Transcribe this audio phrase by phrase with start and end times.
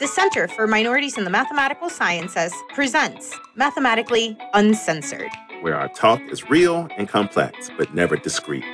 [0.00, 5.30] The Center for Minorities in the Mathematical Sciences presents Mathematically Uncensored.
[5.62, 8.64] where our talk is real and complex, but never discreet.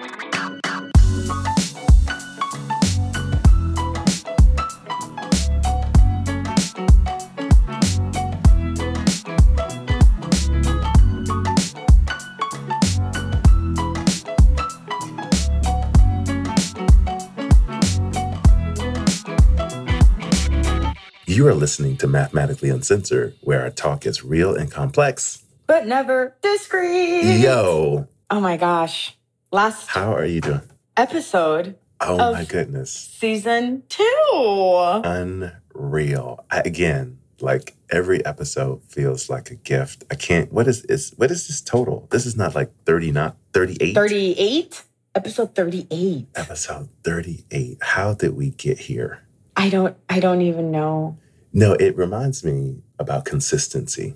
[21.61, 25.45] Listening to Mathematically Uncensored, where our talk is real and complex.
[25.67, 27.41] But never discreet.
[27.41, 29.17] Yo, Oh my gosh.
[29.53, 30.62] Last how are you doing?
[30.97, 32.91] episode, Oh my goodness.
[32.93, 35.01] season two.
[35.05, 36.45] Unreal.
[36.51, 40.05] I, again, like every episode feels like a gift.
[40.11, 42.06] I can't what is is what is this total?
[42.11, 43.95] This is not like 30 not 38.
[43.95, 44.83] 38?
[45.15, 46.27] Episode 38.
[46.37, 47.79] Episode 38.
[47.83, 49.23] How did we get here?
[49.56, 51.17] I don't I don't even know.
[51.53, 54.15] No, it reminds me about consistency.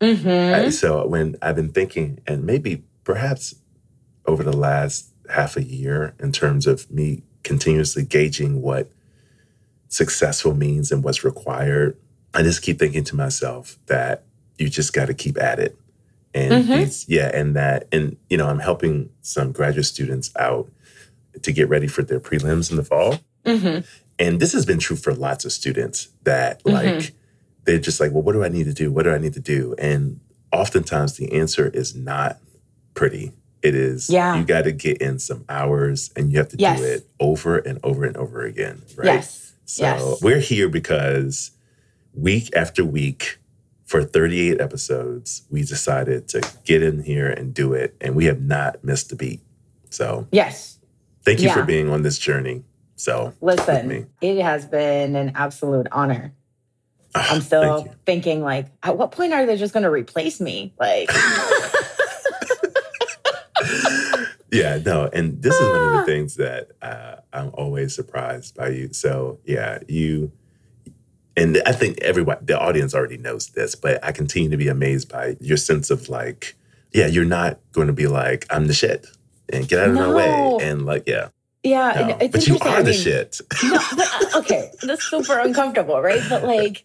[0.00, 0.66] Mm-hmm.
[0.66, 3.54] Uh, So when I've been thinking, and maybe perhaps
[4.26, 8.90] over the last half a year, in terms of me continuously gauging what
[9.88, 11.96] successful means and what's required,
[12.32, 14.24] I just keep thinking to myself that
[14.58, 15.76] you just got to keep at it.
[16.32, 16.76] And Mhm.
[16.78, 20.70] these- yeah, and that, and you know, I'm helping some graduate students out
[21.42, 23.20] to get ready for their prelims in the fall.
[23.44, 23.84] Mm-hmm.
[24.18, 27.10] And this has been true for lots of students that like Mhm.
[27.64, 28.92] they're just like, well, what do I need to do?
[28.92, 29.74] What do I need to do?
[29.78, 30.20] And
[30.52, 32.40] oftentimes the answer is not
[32.94, 33.32] pretty.
[33.62, 34.38] It is Yeah.
[34.38, 36.78] you got to get in some hours and you have to Yes.
[36.78, 38.82] do it over and over and over again.
[38.96, 39.06] Right.
[39.06, 39.52] Yes.
[39.64, 40.22] So yes.
[40.22, 41.50] we're here because
[42.14, 43.38] week after week
[43.84, 47.94] for 38 episodes, we decided to get in here and do it.
[48.00, 49.40] And we have not missed a beat.
[49.90, 50.78] So Yes.
[51.24, 52.62] thank you for being on this journey.
[52.96, 53.32] So.
[53.40, 56.32] Listen, it has been an absolute honor.
[57.14, 60.72] ah, I'm still thinking like, at what point are they just going to replace me?
[60.78, 61.10] Like,
[64.52, 66.00] Yeah, no, and this is one of Ah.
[66.00, 68.92] the things that uh, I'm always surprised by you.
[68.92, 70.30] So yeah, you,
[71.36, 75.08] and I think everyone the audience already knows this, but I continue to be amazed
[75.10, 76.54] by your sense of like,
[76.92, 79.08] yeah, you're not going to be like, I'm the shit
[79.52, 81.28] and get out of my way, and like, yeah,
[81.64, 82.18] yeah, no.
[82.20, 82.72] it's but you interesting.
[82.72, 83.40] are I the shit.
[83.64, 86.28] no, but, uh, okay, that's super uncomfortable, right?
[86.28, 86.84] But like,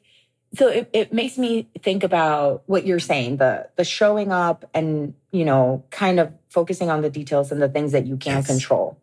[0.55, 5.13] so it, it makes me think about what you're saying the the showing up and
[5.31, 8.47] you know kind of focusing on the details and the things that you can't Yes.
[8.47, 8.97] control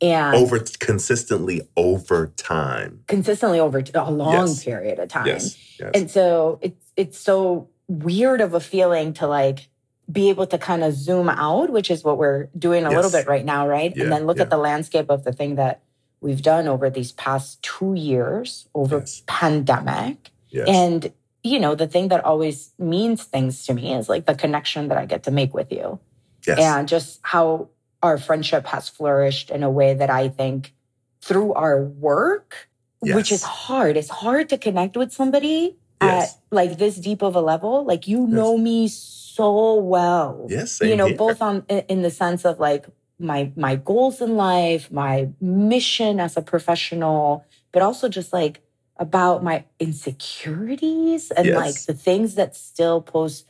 [0.00, 3.02] and over consistently over time.
[3.08, 4.62] consistently over a long Yes.
[4.64, 9.26] period of time Yes, yes, And so it's it's so weird of a feeling to
[9.26, 9.68] like
[10.10, 13.26] be able to kind of zoom out, which is what we're doing a little bit
[13.26, 13.94] right now, right?
[13.94, 14.44] Yeah, and then look yeah.
[14.44, 15.82] at the landscape of the thing that
[16.20, 19.22] we've done over these past two years over Yes.
[19.26, 20.30] pandemic.
[20.50, 21.12] yes, And
[21.44, 24.98] you know, the thing that always means things to me is like the connection that
[24.98, 25.98] I get to make with you
[26.46, 27.68] yes, and just how
[28.02, 30.74] our friendship has flourished in a way that I think
[31.22, 32.68] through our work,
[33.00, 33.96] which is hard.
[33.96, 36.34] It's hard to connect with somebody Yes.
[36.34, 37.84] at like this deep of a level.
[37.84, 40.46] Like you know me so well.
[40.48, 40.80] yes.
[40.80, 41.16] you know, here.
[41.16, 42.86] both on in in the sense of like
[43.18, 48.60] my my goals in life, my mission as a professional, but also just like
[48.96, 51.56] about my insecurities and Yes.
[51.56, 53.44] like the things that still pose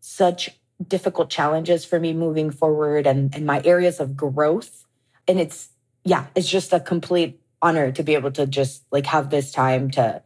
[0.00, 0.50] such
[0.86, 4.84] difficult challenges for me moving forward and, and my areas of growth.
[5.28, 5.70] And it's,
[6.04, 9.90] yeah, it's just a complete honor to be able to just like have this time
[9.92, 10.22] to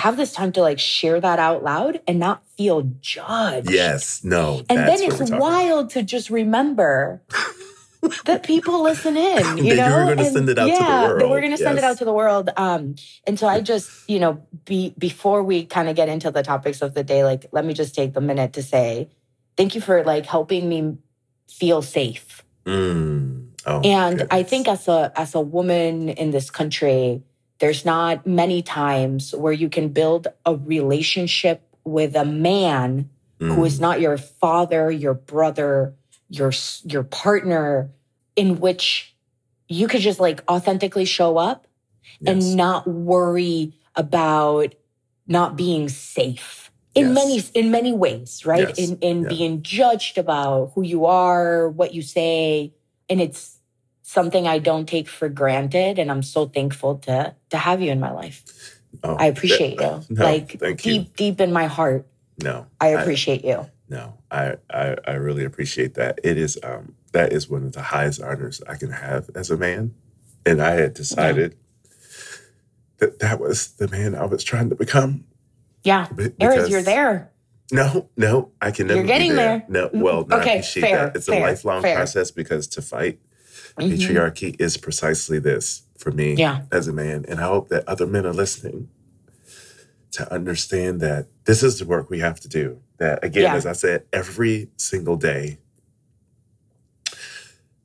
[0.00, 3.70] have this time to like share that out loud and not feel judged.
[3.70, 5.40] Yes, no, And then it's about.
[5.40, 7.22] wild to just remember
[8.24, 9.58] that people listen in.
[9.58, 11.52] You That you know, were gonna send it out to the yeah, that we're going
[11.52, 12.50] to send it out to the world.
[12.56, 12.94] Um,
[13.26, 16.80] and so I just, you know, be before we kind of get into the topics
[16.82, 19.08] of the day, like let me just take the minute to say
[19.56, 20.96] thank you for like helping me
[21.48, 22.42] feel safe.
[22.64, 23.48] Mm.
[23.66, 27.22] Oh, And I think as a as a woman in this country,
[27.60, 33.08] there's not many times where you can build a relationship with a man
[33.38, 33.66] who Mm.
[33.66, 35.94] is not your father, your brother,
[36.28, 36.52] your
[36.84, 37.90] your partner,
[38.36, 39.14] in which
[39.68, 41.66] you could just like authentically show up
[42.20, 42.20] Yes.
[42.44, 44.74] and not worry about
[45.26, 47.14] not being safe in Yes.
[47.14, 48.68] many in many ways, right?
[48.68, 48.78] Yes.
[48.78, 49.28] In in Yeah.
[49.28, 52.72] being judged about who you are, what you say,
[53.08, 53.59] and it's
[54.10, 58.00] something I don't take for granted, and I'm so thankful to to have you in
[58.00, 58.42] my life.
[59.04, 60.92] Oh, I appreciate that- you, no, like thank you.
[60.98, 62.06] deep deep in my heart.
[62.42, 63.66] No, I appreciate you.
[63.88, 66.18] no, I, I I really appreciate that.
[66.24, 69.56] It is um that is one of the highest honors I can have as a
[69.56, 69.94] man,
[70.46, 71.56] and I had decided
[72.98, 75.24] that that was the man I was trying to become.
[75.82, 76.08] Yeah.
[76.14, 77.30] Be- Aris, you're there.
[77.72, 78.96] No, no, I can never.
[78.98, 79.64] You're be getting there.
[79.68, 79.90] there.
[79.90, 81.16] No, well, no, I Okay, appreciate fair, that.
[81.16, 81.94] It's a lifelong fair.
[81.96, 83.20] process because to fight
[83.78, 83.90] Mhm.
[83.92, 86.62] patriarchy is precisely this for me Yeah.
[86.72, 88.88] as a man, and I hope that other men are listening
[90.12, 92.80] to understand that this is the work we have to do.
[92.98, 93.54] That again, Yeah.
[93.54, 95.58] as I said, every single day,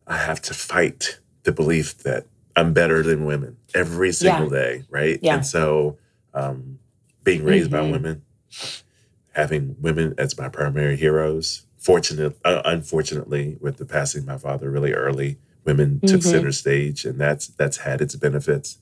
[0.08, 5.20] I have to fight the belief that I'm better than women every single day, right?
[5.22, 5.36] Yeah.
[5.36, 5.98] And so,
[6.34, 6.80] um,
[7.24, 7.92] being raised by Mhm.
[7.92, 8.22] women,
[9.34, 11.66] having women as my primary heroes.
[11.78, 16.24] Fortunate, uh, unfortunately, with the passing of my father really early, women took Mhm.
[16.24, 18.78] center stage, and that's that's had its benefits.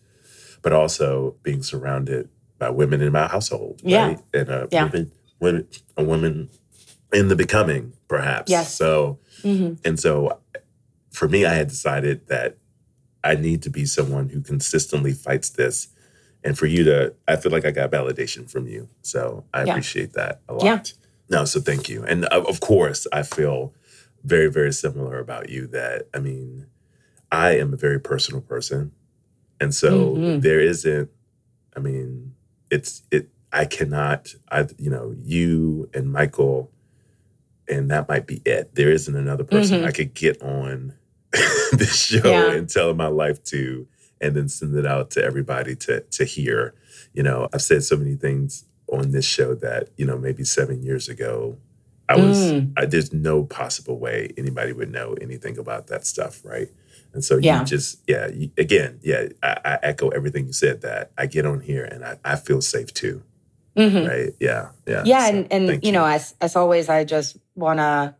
[0.62, 4.08] But also being surrounded by women in my household, Yeah.
[4.08, 4.20] right?
[4.34, 4.86] And a Yeah.
[4.86, 6.50] women, women, a woman
[7.12, 8.50] in the becoming, perhaps.
[8.50, 8.74] Yes.
[8.74, 9.78] So, Mhm.
[9.84, 10.40] and so,
[11.12, 12.58] for me, I had decided that
[13.24, 15.88] I need to be someone who consistently fights this.
[16.46, 18.90] And for you to, I feel like I got validation from you.
[19.02, 19.72] So I Yeah.
[19.74, 20.64] appreciate that a lot.
[20.66, 20.82] Yeah.
[21.30, 22.04] No, so thank you.
[22.04, 23.74] And of, of course, I feel
[24.26, 26.66] very, very similar about you that, I mean,
[27.34, 28.92] I am a very personal person.
[29.60, 30.42] And so Mhm.
[30.42, 31.10] there isn't,
[31.76, 32.36] I mean,
[32.70, 36.72] it's, it, I cannot, I, you know, you and Michael,
[37.68, 38.76] and that might be it.
[38.76, 39.86] There isn't another person Mhm.
[39.88, 40.94] I could get on
[41.72, 42.52] this show Yeah.
[42.54, 43.88] and tell my life to,
[44.22, 46.76] and then send it out to everybody to to hear.
[47.14, 50.84] You know, I've said so many things on this show that you know maybe seven
[50.84, 51.58] years ago,
[52.08, 52.38] I was.
[52.38, 52.74] Mm.
[52.78, 56.70] I, there's no possible way anybody would know anything about that stuff, right?
[57.14, 57.60] And so Yeah.
[57.60, 60.82] you just, yeah, you, again, yeah, I, I echo everything you said.
[60.82, 63.22] That I get on here and I, I feel safe too,
[63.78, 64.08] Mhm.
[64.08, 64.34] right?
[64.40, 67.80] Yeah, yeah, Yeah, So, and and thank you know, as as always, I just want
[67.80, 68.16] to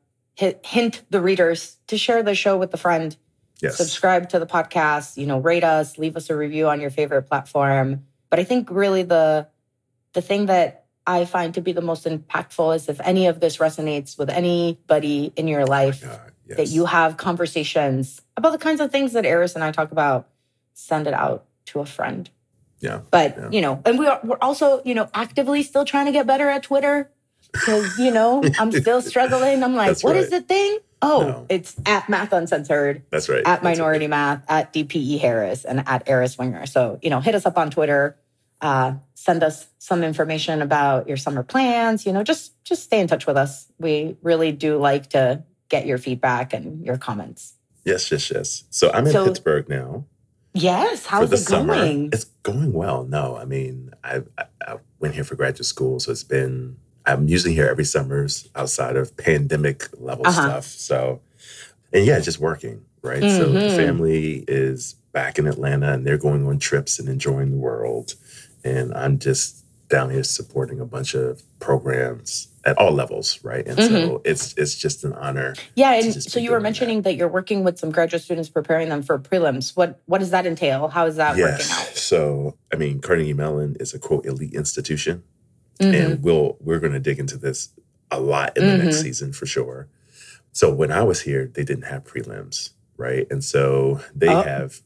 [0.64, 3.16] hint the readers to share the show with a friend.
[3.62, 5.16] yes, Subscribe to the podcast.
[5.18, 8.06] You know, rate us, leave us a review on your favorite platform.
[8.30, 9.48] But I think really the
[10.14, 13.58] the thing that I find to be the most impactful is if any of this
[13.58, 16.58] resonates with anybody in your Oh life God, yes.
[16.58, 20.28] that you have conversations about the kinds of things that Aris and I talk about,
[20.74, 22.30] send it out to a friend.
[22.80, 23.50] Yeah, But, yeah.
[23.52, 26.50] you know, and we are, we're also, you know, actively still trying to get better
[26.50, 27.10] at Twitter
[27.54, 29.64] because, you know, I'm still struggling.
[29.64, 30.42] I'm like, That's what is right.
[30.42, 30.80] the thing?
[31.02, 31.46] Oh, No.
[31.50, 33.38] it's at Math Uncensored, That's right.
[33.40, 33.72] at That's right.
[33.78, 36.66] Minority Math, at DPE Harris, and at Aris Winger.
[36.66, 38.18] So, you know, hit us up on Twitter.
[38.60, 42.06] Uh, send us some information about your summer plans.
[42.06, 43.68] You know, just just stay in touch with us.
[43.78, 47.54] We really do like to get your feedback and your comments.
[47.84, 48.64] Yes, yes, yes.
[48.70, 50.06] So I'm in So- Pittsburgh now.
[50.56, 52.10] Yes, how's it going?
[52.14, 53.06] It's going well.
[53.06, 56.78] No, I mean, I, I, I went here for graduate school, so it's been.
[57.08, 60.42] I'm usually here every summers outside of pandemic level Uh-huh.
[60.50, 60.66] stuff.
[60.66, 61.22] So,
[61.92, 63.22] and yeah, just working right.
[63.24, 63.76] So the Mhm.
[63.76, 68.14] family is back in Atlanta, and they're going on trips and enjoying the world,
[68.64, 73.68] and I'm just down here supporting a bunch of programs at all levels, right?
[73.68, 75.54] And so it's it's just an honor.
[75.76, 76.64] Yeah, and so you were doing that.
[76.64, 77.16] mentioning that.
[77.16, 79.76] you're working with some graduate students preparing them for prelims.
[79.76, 80.88] What what does that entail?
[80.88, 81.86] How is that working out?
[81.96, 85.24] So, I mean, Carnegie Mellon is a quote elite institution.
[85.80, 85.94] Mhm.
[86.14, 87.70] and we'll we're going to dig into this
[88.12, 89.02] a lot in the next Mhm.
[89.02, 89.88] season for sure.
[90.52, 93.26] So when I was here, they didn't have prelims, right?
[93.32, 94.82] And so they Oh, have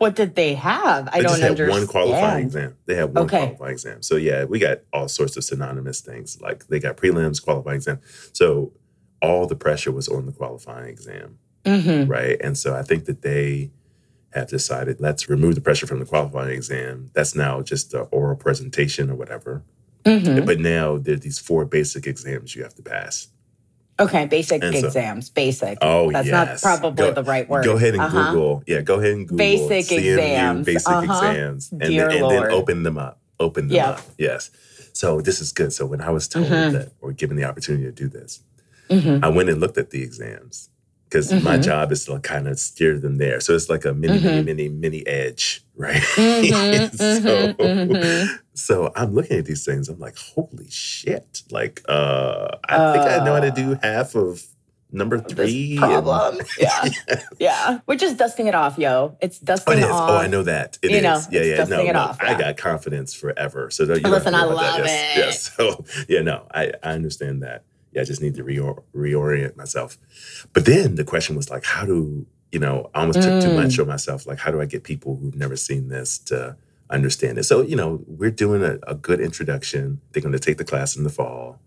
[0.00, 1.08] What did they have?
[1.12, 1.70] I they don't just had understand.
[1.70, 2.76] one qualifying exam.
[2.86, 3.38] They have one Okay.
[3.38, 4.02] qualifying exam.
[4.02, 8.00] So yeah, we got all sorts of synonymous things like they got prelims, qualifying exam.
[8.34, 8.74] So
[9.22, 12.38] all the pressure was on the qualifying exam, hmm right?
[12.42, 13.72] And so I think that they
[14.32, 17.10] have decided let's remove the pressure from the qualifying exam.
[17.14, 19.64] That's now just the oral presentation or whatever.
[20.06, 23.28] hmm But now there are these four basic exams you have to pass.
[24.00, 25.30] Okay, basic And so- exams.
[25.30, 25.78] Basic.
[25.82, 26.62] Oh, That's yes.
[26.64, 27.64] not probably Go- the right word.
[27.64, 28.32] Go ahead and Uh-huh.
[28.32, 28.62] Google.
[28.66, 30.66] Yeah, go ahead and Google Basic CMU exams.
[30.66, 31.02] basic Uh-huh.
[31.30, 33.20] exams, and, Dear then, and then open them up.
[33.38, 33.90] Open them Yeah.
[33.90, 34.00] up.
[34.18, 34.50] Yes.
[34.92, 35.72] So this is good.
[35.72, 36.72] So when I was told Mhm.
[36.72, 38.40] that or given the opportunity to do this,
[38.90, 40.68] hmm I went and looked at the exams
[41.08, 41.62] because my Mhm.
[41.64, 43.40] job is to kind of steer them there.
[43.40, 44.44] So it's like a mini, mini, Mhm.
[44.46, 46.02] mini, mini edge, right?
[46.02, 46.90] Mhm,
[47.22, 48.28] so, mhm, mhm.
[48.60, 49.88] So I'm looking at these things.
[49.88, 51.42] I'm like, holy shit!
[51.50, 54.42] Like, uh, I think I know how to do half of
[54.92, 55.72] number three.
[55.72, 56.40] and- problem.
[56.58, 56.88] Yeah.
[57.38, 57.78] Yeah.
[57.86, 59.16] We're just dusting it off, yo.
[59.20, 59.84] It's Oh, dusting it is.
[59.86, 60.10] off.
[60.10, 60.78] Oh, I know that.
[60.82, 60.96] It is.
[60.96, 61.56] You know, yeah, yeah.
[61.58, 61.98] dusting No, it no.
[62.00, 62.38] off, I yeah.
[62.38, 63.70] got confidence forever.
[63.70, 64.80] So don't you Listen, don't have to I love that.
[64.80, 64.86] it.
[64.86, 65.16] Yes.
[65.16, 65.50] yes.
[65.56, 67.62] So yeah, no, I, I understand that.
[67.92, 69.96] Yeah, I just need to reor- reorient myself.
[70.52, 72.90] But then the question was like, how do you know?
[72.94, 73.62] I almost took too Mm.
[73.62, 74.26] much on myself.
[74.26, 76.56] Like, how do I get people who've never seen this to
[76.90, 77.44] understand it?
[77.44, 80.00] So you know, we're doing a, a good introduction.
[80.12, 81.60] They're going to take the class in the fall.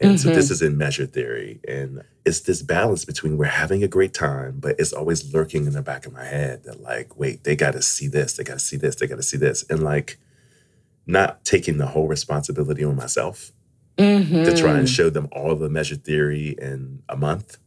[0.00, 0.34] And so Mhm.
[0.34, 1.58] this is in measure theory.
[1.66, 5.72] And it's this balance between we're having a great time, but it's always lurking in
[5.72, 8.54] the back of my head that, like, wait, they got to see this, they got
[8.60, 9.64] to see this, they got to see this.
[9.68, 10.18] And like,
[11.06, 13.52] not taking the whole responsibility on myself
[13.98, 14.44] Mm-hmm.
[14.44, 17.58] to try and show them all the measure theory in a month.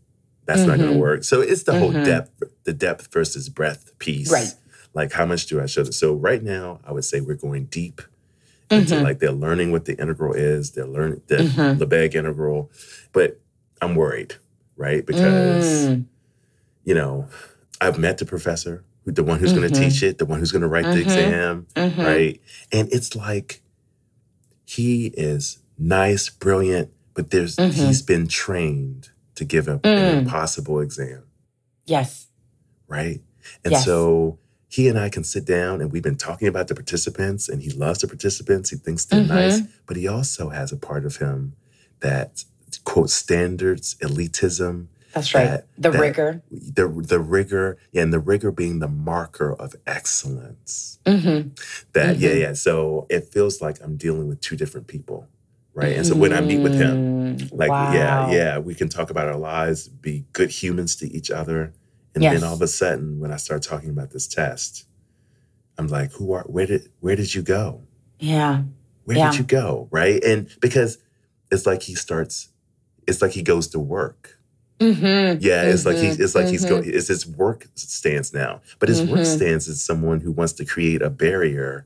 [0.45, 1.25] That's not going to work.
[1.25, 2.05] So it's the whole Mhm.
[2.05, 4.31] depth, the depth versus breadth piece.
[4.31, 4.53] Right.
[4.93, 5.93] Like how much do I show them?
[5.93, 8.01] So right now, I would say we're going deep
[8.69, 9.03] into Mhm.
[9.03, 10.71] like they're learning what the integral is.
[10.71, 11.77] They're learning the Mhm.
[11.79, 12.71] Lebesgue integral,
[13.11, 13.39] but
[13.81, 14.35] I'm worried,
[14.77, 15.05] right?
[15.05, 16.05] Because Mm.
[16.83, 17.27] you know
[17.79, 19.73] I've met the professor, the one who's going Mhm.
[19.73, 21.01] to teach it, the one who's going to write the Mhm.
[21.01, 21.97] exam, Mhm.
[21.97, 22.41] right?
[22.71, 23.61] And it's like
[24.65, 27.71] he is nice, brilliant, but there's Mhm.
[27.73, 29.97] he's been trained to give a, Mm.
[29.97, 31.23] an impossible exam,
[31.85, 32.27] Yes.
[32.87, 33.21] right?
[33.65, 33.85] And Yes.
[33.85, 34.37] so
[34.75, 37.71] he and I can sit down and we've been talking about the participants and he
[37.71, 38.69] loves the participants.
[38.69, 39.27] He thinks they're Mhm.
[39.27, 41.53] nice, but he also has a part of him
[41.99, 42.45] that
[42.85, 45.45] quote standards, elitism, That's right.
[45.49, 46.41] That- the that- rigor.
[46.49, 50.99] the the rigor, yeah, and the rigor being the marker of excellence.
[51.05, 51.49] Mm-hmm.
[51.93, 52.39] That yeah, Mhm.
[52.39, 52.53] yeah.
[52.53, 55.27] So it feels like I'm dealing with two different people,
[55.73, 55.97] right?
[55.97, 57.93] And so when I meet with him, Mm, like wow.
[57.93, 61.73] yeah, yeah, we can talk about our lives, be good humans to each other,
[62.13, 62.33] and Yes.
[62.39, 64.85] then all of a sudden, when I start talking about this test,
[65.77, 66.43] I'm like, who are?
[66.43, 67.83] Where did where did you go?
[68.19, 68.63] Yeah.
[69.05, 69.31] Where Yeah.
[69.31, 69.87] did you go?
[69.91, 70.23] Right?
[70.23, 70.97] And because
[71.51, 72.49] it's like he starts,
[73.07, 74.37] it's like he goes to work.
[74.79, 75.37] Mm-hmm.
[75.41, 76.69] Yeah, it's like he's it's like he's Mhm.
[76.69, 78.61] going it's his work stance now.
[78.79, 79.35] But his work Mhm.
[79.35, 81.85] stance is someone who wants to create a barrier,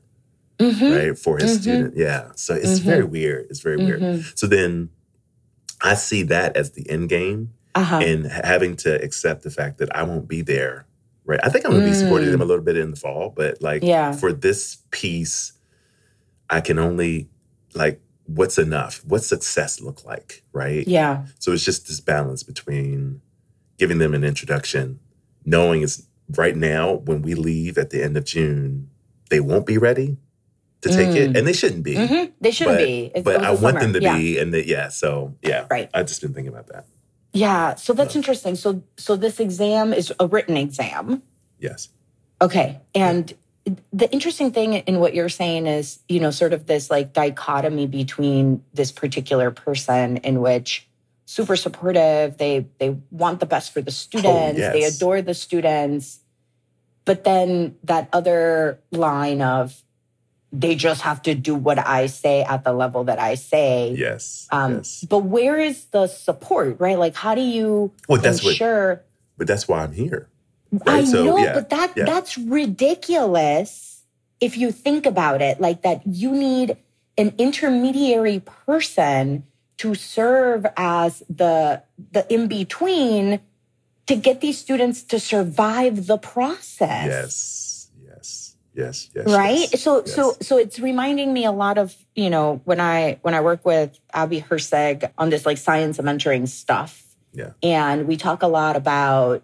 [0.59, 0.91] Mm-hmm.
[0.93, 1.97] right, for his student.
[1.97, 2.31] Yeah.
[2.35, 3.47] So it's very weird.
[3.49, 4.01] It's very weird.
[4.01, 4.21] Mm-hmm.
[4.35, 4.89] So then
[5.81, 7.99] I see that as the end game Uh-huh.
[8.01, 10.85] and having to accept the fact that I won't be there.
[11.25, 11.39] Right.
[11.43, 13.83] I think I'm gonna be supporting them a little bit in the fall, but like
[13.83, 14.11] Yeah.
[14.13, 15.53] for this piece,
[16.49, 17.29] I can only
[17.73, 19.01] like what's enough?
[19.05, 20.43] What's success look like?
[20.53, 20.87] Right.
[20.87, 21.25] yeah.
[21.39, 23.21] So it's just this balance between
[23.77, 24.99] giving them an introduction,
[25.45, 26.03] knowing it's
[26.37, 28.89] right now when we leave at the end of June,
[29.29, 30.17] they won't be ready
[30.81, 31.37] to take it, Mm.
[31.39, 31.95] and they shouldn't be.
[31.95, 32.31] Mm-hmm.
[32.39, 33.05] They shouldn't But- be.
[33.07, 33.91] It's- But I was want summer.
[33.91, 34.17] them to yeah.
[34.17, 34.89] be, and that yeah.
[34.89, 35.89] So yeah, Right.
[35.93, 36.85] I've just been thinking about that.
[37.35, 37.75] Yeah.
[37.75, 38.19] So that's Yeah.
[38.19, 38.55] interesting.
[38.55, 41.21] So so this exam is a written exam.
[41.59, 41.89] Yes.
[42.41, 42.79] Okay.
[42.95, 43.33] And
[43.91, 47.87] the interesting thing in what you're saying is, you know, sort of this like dichotomy
[47.87, 50.87] between this particular person in which
[51.25, 54.95] super supportive, they they want the best for the oh, students, they Oh, yes.
[54.95, 56.19] adore the students.
[57.03, 59.83] But then that other line of
[60.59, 63.95] they just have to do what I say at the level that I say.
[63.97, 64.47] Yes.
[64.51, 65.05] Um, yes.
[65.07, 66.97] But where is the support, right?
[66.97, 68.57] Like, how do you Well, that's what.
[69.37, 70.29] But that's why I'm here.
[70.87, 72.05] I Right, so, know, yeah, but that yeah.
[72.05, 74.03] that's ridiculous
[74.41, 75.61] if you think about it.
[75.61, 76.77] Like that, you need
[77.17, 79.45] an intermediary person
[79.77, 83.39] to serve as the the in between
[84.07, 87.07] to get these students to survive the process.
[87.07, 87.64] Yes.
[88.75, 89.09] Yes.
[89.15, 89.25] Yes.
[89.27, 90.13] Right yes, so yes.
[90.15, 93.63] so so it's reminding me a lot of you know when i when i work
[93.65, 96.91] with Abbe Herzig on this like science and mentoring stuff
[97.33, 97.51] Yeah.
[97.63, 99.43] and we talk a lot about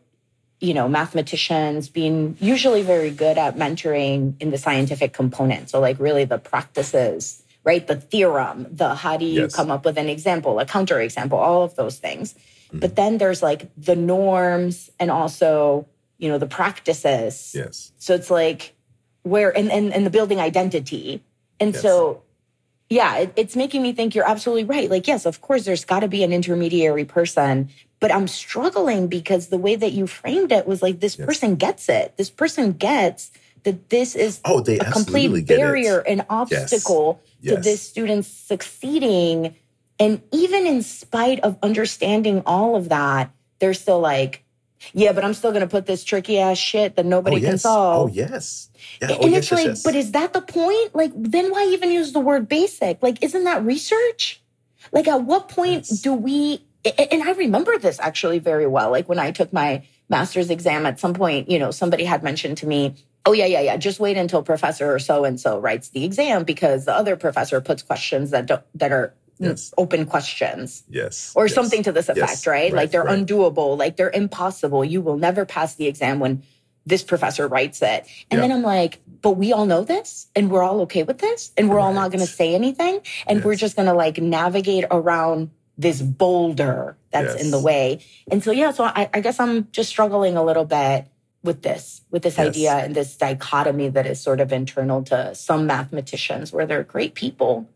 [0.59, 5.97] you know mathematicians being usually very good at mentoring in the scientific component so like
[6.00, 9.55] really the practices right the theorem the how do you Yes.
[9.55, 12.35] come up with an example a counterexample all of those things
[12.71, 12.79] Mm-hmm.
[12.79, 15.88] but then there's like the norms and also
[16.19, 17.91] you know the practices Yes.
[18.00, 18.73] so it's like
[19.23, 21.23] where and and, and the building identity.
[21.59, 21.81] And Yes.
[21.81, 22.23] so
[22.89, 24.89] yeah, it, it's making me think you're absolutely right.
[24.89, 27.69] Like, yes, of course, there's got to be an intermediary person,
[28.01, 31.25] but I'm struggling because the way that you framed it was like this Yes.
[31.25, 32.17] person gets it.
[32.17, 33.31] This person gets
[33.63, 36.11] that this is Oh, they a complete barrier, it.
[36.11, 37.63] an obstacle to Yes.
[37.63, 39.55] this student succeeding.
[39.97, 44.40] And even in spite of understanding all of that, they're still like,
[44.93, 47.57] yeah, but I'm still going to put this tricky ass shit that nobody oh, can
[47.57, 48.09] solve.
[48.09, 48.69] Oh yes.
[49.01, 49.09] Yeah.
[49.11, 49.83] Oh, and yes, it's yes, like, yes.
[49.83, 50.95] but is that the point?
[50.95, 53.01] Like, then why even use the word basic?
[53.01, 54.41] Like, isn't that research?
[54.91, 56.01] Like, at what point Yes.
[56.01, 56.65] do we?
[56.83, 58.89] And I remember this actually very well.
[58.89, 62.57] Like, when I took my master's exam at some point, you know, somebody had mentioned
[62.57, 62.95] to me,
[63.25, 66.85] oh, yeah, yeah, yeah, just wait until Professor so and so writes the exam because
[66.85, 69.69] the other professor puts questions that don't, that are Yes.
[69.69, 71.33] Mm, open questions yes.
[71.36, 71.55] or yes.
[71.55, 72.48] something to this effect, Yes.
[72.48, 72.71] right?
[72.74, 73.17] Like they're right.
[73.25, 74.86] undoable, like they're impossible.
[74.86, 76.43] You will never pass the exam when
[76.86, 78.05] this professor writes it.
[78.29, 78.41] And Yeah.
[78.41, 81.69] then I'm like, but we all know this and we're all okay with this and
[81.69, 85.51] we're all not going to say anything and we're just going to like navigate around
[85.77, 88.03] this boulder that's in the way.
[88.31, 91.07] And so, yeah, so I, I guess I'm just struggling a little bit
[91.43, 92.48] with this, with this Yes.
[92.48, 97.15] idea and this dichotomy that is sort of internal to some mathematicians where they're great
[97.15, 97.67] people,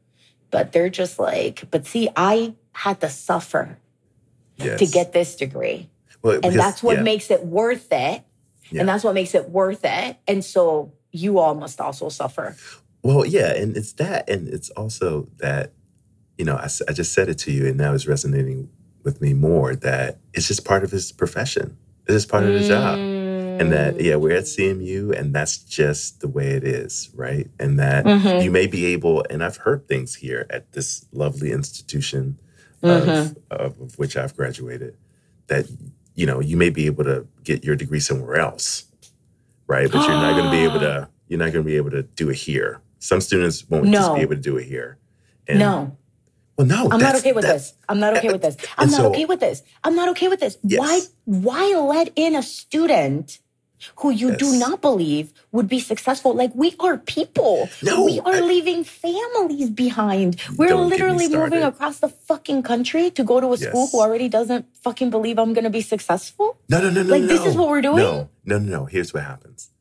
[0.52, 3.78] but they're just like, but see, I had to suffer
[4.58, 4.80] yes.
[4.80, 5.90] to get this degree.
[6.22, 7.04] well, And because- that's what yeah.
[7.04, 8.24] makes it worth it.
[8.72, 8.80] Yeah.
[8.80, 10.18] And that's what makes it worth it.
[10.28, 12.56] And so you all must also suffer.
[13.04, 15.74] Well, yeah, and it's that, and it's also that,
[16.38, 18.70] you know, I just said it to you, and now it's resonating
[19.04, 21.78] with me more that it's just part of his profession.
[22.08, 22.98] It's just part of his job.
[23.60, 27.50] And that, yeah, we're at CMU, and that's just the way it is, right?
[27.60, 28.44] And that Mhm.
[28.44, 32.40] you may be able, and I've heard things here at this lovely institution
[32.84, 33.36] Mhm.
[33.52, 34.96] of, of, of which I've graduated,
[35.48, 35.68] that,
[36.16, 38.86] you know, you may be able to get your degree somewhere else,
[39.68, 39.92] right?
[39.92, 42.04] But you're not going to be able to, you're not going to be able to
[42.04, 42.82] do it here.
[43.00, 44.98] Some students won't just be able to do it here.
[45.48, 45.98] And, no,
[46.58, 46.88] Well, no.
[46.90, 47.74] I'm not okay with this.
[47.90, 48.56] I'm not okay with this.
[48.78, 49.62] I'm not so- okay with this.
[49.84, 50.58] I'm not okay with this.
[50.64, 50.80] Yes.
[50.80, 53.40] Why why let in a student
[53.98, 56.34] who you do not believe would be successful?
[56.34, 57.70] Like we are people.
[57.84, 60.42] No, we are I- leaving families behind.
[60.58, 63.88] We're Don't get me literally moving across the fucking country to go to a school
[63.92, 66.58] who already doesn't fucking believe I'm gonna be successful.
[66.70, 67.10] No, no, no, no.
[67.10, 67.28] Like, no.
[67.28, 67.98] this is what we're doing?
[67.98, 68.86] No, no, no, no.
[68.86, 69.72] Here's what happens.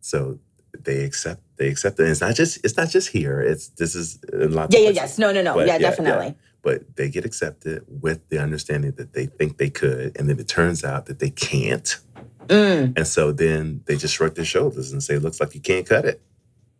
[0.00, 0.38] So
[0.78, 1.40] they accept.
[1.56, 2.08] They accept it.
[2.08, 2.64] It's not just.
[2.64, 3.40] It's not just here.
[3.40, 4.74] It's this is in lots.
[4.74, 5.18] Yeah, yeah, yes.
[5.18, 5.54] No, no, no.
[5.54, 6.34] But yeah, definitely.
[6.62, 10.48] But they get accepted with the understanding that they think they could, and then it
[10.48, 11.98] turns out that they can't.
[12.48, 12.96] Mm.
[12.96, 16.04] And so then they just shrug their shoulders and say, "Looks like you can't cut
[16.04, 16.20] it."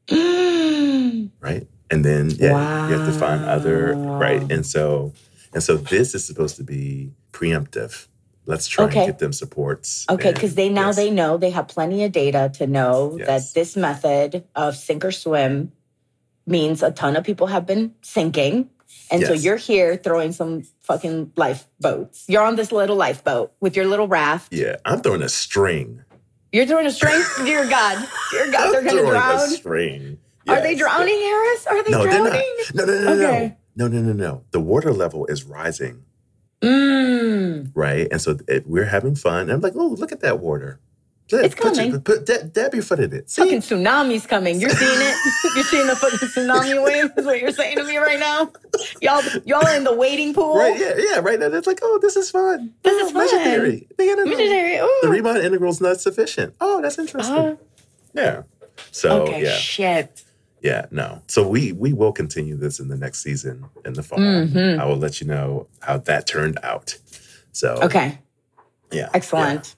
[0.08, 1.30] Mm.
[1.40, 1.66] right?
[1.90, 4.42] And then yeah, you have to find other right.
[4.50, 5.12] And so
[5.52, 8.06] and so this is supposed to be preemptive.
[8.44, 9.00] Let's try Okay.
[9.00, 10.04] and get them supports.
[10.10, 10.96] Okay, because they now yes.
[10.96, 13.26] they know they have plenty of data to know Yes.
[13.28, 15.70] that this method of sink or swim
[16.46, 18.68] means a ton of people have been sinking.
[19.12, 22.24] And so you're here throwing some fucking lifeboats.
[22.28, 24.52] You're on this little lifeboat with your little raft.
[24.52, 26.02] Yeah, I'm throwing a string.
[26.50, 27.22] You're throwing a string.
[27.44, 28.06] Dear God.
[28.30, 29.38] Dear God, they're gonna throwing drown.
[29.38, 30.18] a string.
[30.48, 30.80] Are they Yes.
[30.80, 31.66] drowning, Aris?
[31.66, 32.56] Are they No, they're drowning?
[32.74, 32.74] not.
[32.74, 34.42] No, no, no, no, no, no, no, no.
[34.50, 36.04] The water level is rising,
[36.62, 37.70] Mm.
[37.74, 38.08] right?
[38.10, 39.42] And so it, we're having fun.
[39.42, 40.80] And I'm like, oh, look at that water.
[41.28, 42.00] Dab- It's put your- coming.
[42.02, 43.30] Put, dab, dab your foot in it.
[43.30, 43.42] See?
[43.42, 44.60] Fucking tsunami's coming.
[44.60, 45.16] You're seeing it.
[45.54, 47.10] You're seeing the fucking tsunami wave.
[47.16, 48.50] Is what you're saying to me right now.
[49.00, 50.56] Y'all, y'all are in the waiting pool.
[50.56, 51.38] Right, yeah, yeah, right.
[51.38, 52.72] now, it's like, oh, this is fun.
[52.82, 53.44] This oh, is measure fun.
[53.44, 53.88] theory.
[53.98, 54.36] Yeah, no, no.
[55.02, 55.08] The.
[55.08, 56.54] Riemann integral's not sufficient.
[56.60, 57.34] Oh, that's interesting.
[57.36, 57.56] Uh,
[58.14, 58.42] yeah.
[58.90, 60.24] So okay, yeah, shit.
[60.62, 61.22] yeah, no.
[61.28, 64.18] So we we will continue this in the next season in the fall.
[64.18, 64.78] Mhm.
[64.78, 66.96] I will let you know how that turned out.
[67.52, 68.18] So Okay,
[68.90, 69.76] yeah, excellent.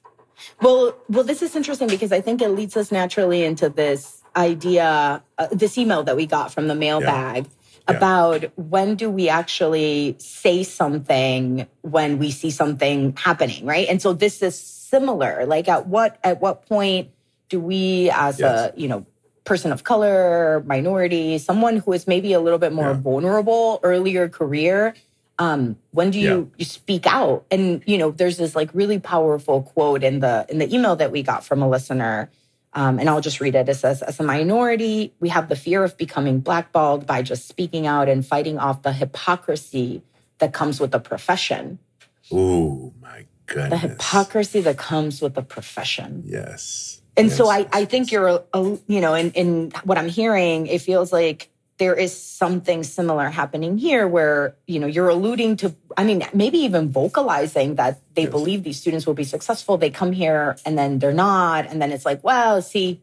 [0.60, 5.22] Well, well, this is interesting because I think it leads us naturally into this idea,
[5.38, 7.96] uh, this email that we got from the mailbag Yeah.
[7.96, 13.86] about when do we actually say something when we see something happening, right?
[13.88, 15.44] And so this is similar.
[15.46, 17.08] Like, at what at what point
[17.48, 18.70] do we, as Yes.
[18.70, 19.04] a you know
[19.44, 22.94] person of color, minority, someone who is maybe a little bit more Yeah.
[23.08, 24.94] vulnerable earlier career,
[25.38, 27.44] um, when do you you speak out?
[27.50, 31.10] And you know, there's this like really powerful quote in the in the email that
[31.12, 32.30] we got from a listener.
[32.76, 33.68] Um, and I'll just read it.
[33.68, 37.86] It says, as a minority, we have the fear of becoming blackballed by just speaking
[37.86, 40.02] out and fighting off the hypocrisy
[40.38, 41.78] that comes with the profession.
[42.32, 46.24] oh my goodness The hypocrisy that comes with the profession.
[46.26, 47.00] Yes.
[47.16, 50.08] And Yes, so I, I think you're, a, a- you know, in, in what I'm
[50.08, 55.56] hearing, it feels like there is something similar happening here where, you know, you're alluding
[55.56, 58.30] to, I mean, maybe even vocalizing that they Yes.
[58.30, 59.76] believe these students will be successful.
[59.76, 61.66] They come here and then they're not.
[61.66, 63.00] And then it's like, well, see,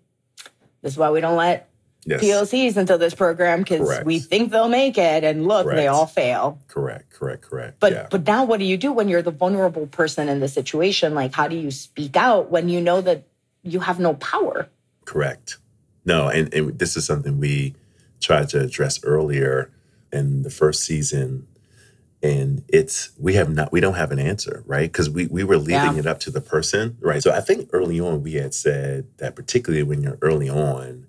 [0.82, 1.70] this is why we don't let
[2.06, 2.22] yes.
[2.22, 5.26] POCs into this program because we think they'll make it.
[5.26, 6.58] And look, they all fail.
[6.68, 7.80] Correct, correct, correct.
[7.82, 8.08] But yeah.
[8.10, 11.14] but now what do you do when you're the vulnerable person in the situation?
[11.14, 13.28] Like how do you speak out when you know that
[13.64, 14.70] you have no power?
[15.04, 15.58] Correct.
[16.06, 17.76] No, and, and this is something we
[18.22, 19.72] tried to address earlier
[20.12, 21.48] in the first season.
[22.24, 24.92] And it's we have not we don't have an answer, right?
[24.92, 26.00] Because we we were leaving Yeah.
[26.00, 27.22] it up to the person, right?
[27.22, 31.08] So I think early on we had said that particularly when you're early on,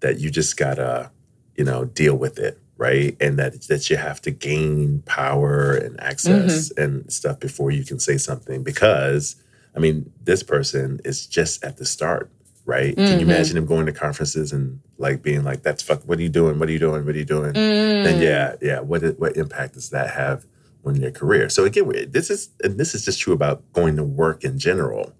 [0.00, 1.10] that you just gotta,
[1.56, 3.16] you know, deal with it, right?
[3.20, 6.82] And that that you have to gain power and access mm-hmm.
[6.82, 8.62] and stuff before you can say something.
[8.62, 9.36] Because
[9.74, 12.30] I mean, this person is just at the start,
[12.70, 12.94] right?
[12.96, 13.30] Can you Mhm.
[13.30, 16.00] imagine him going to conferences and like being like, "That's fuck.
[16.08, 16.58] What are you doing?
[16.58, 17.04] What are you doing?
[17.04, 18.04] What are you doing?" Mm.
[18.06, 18.80] Then yeah, yeah.
[18.80, 20.46] What what impact does that have
[20.86, 21.48] on your career?
[21.48, 25.12] So again, this is and this is just true about going to work in general.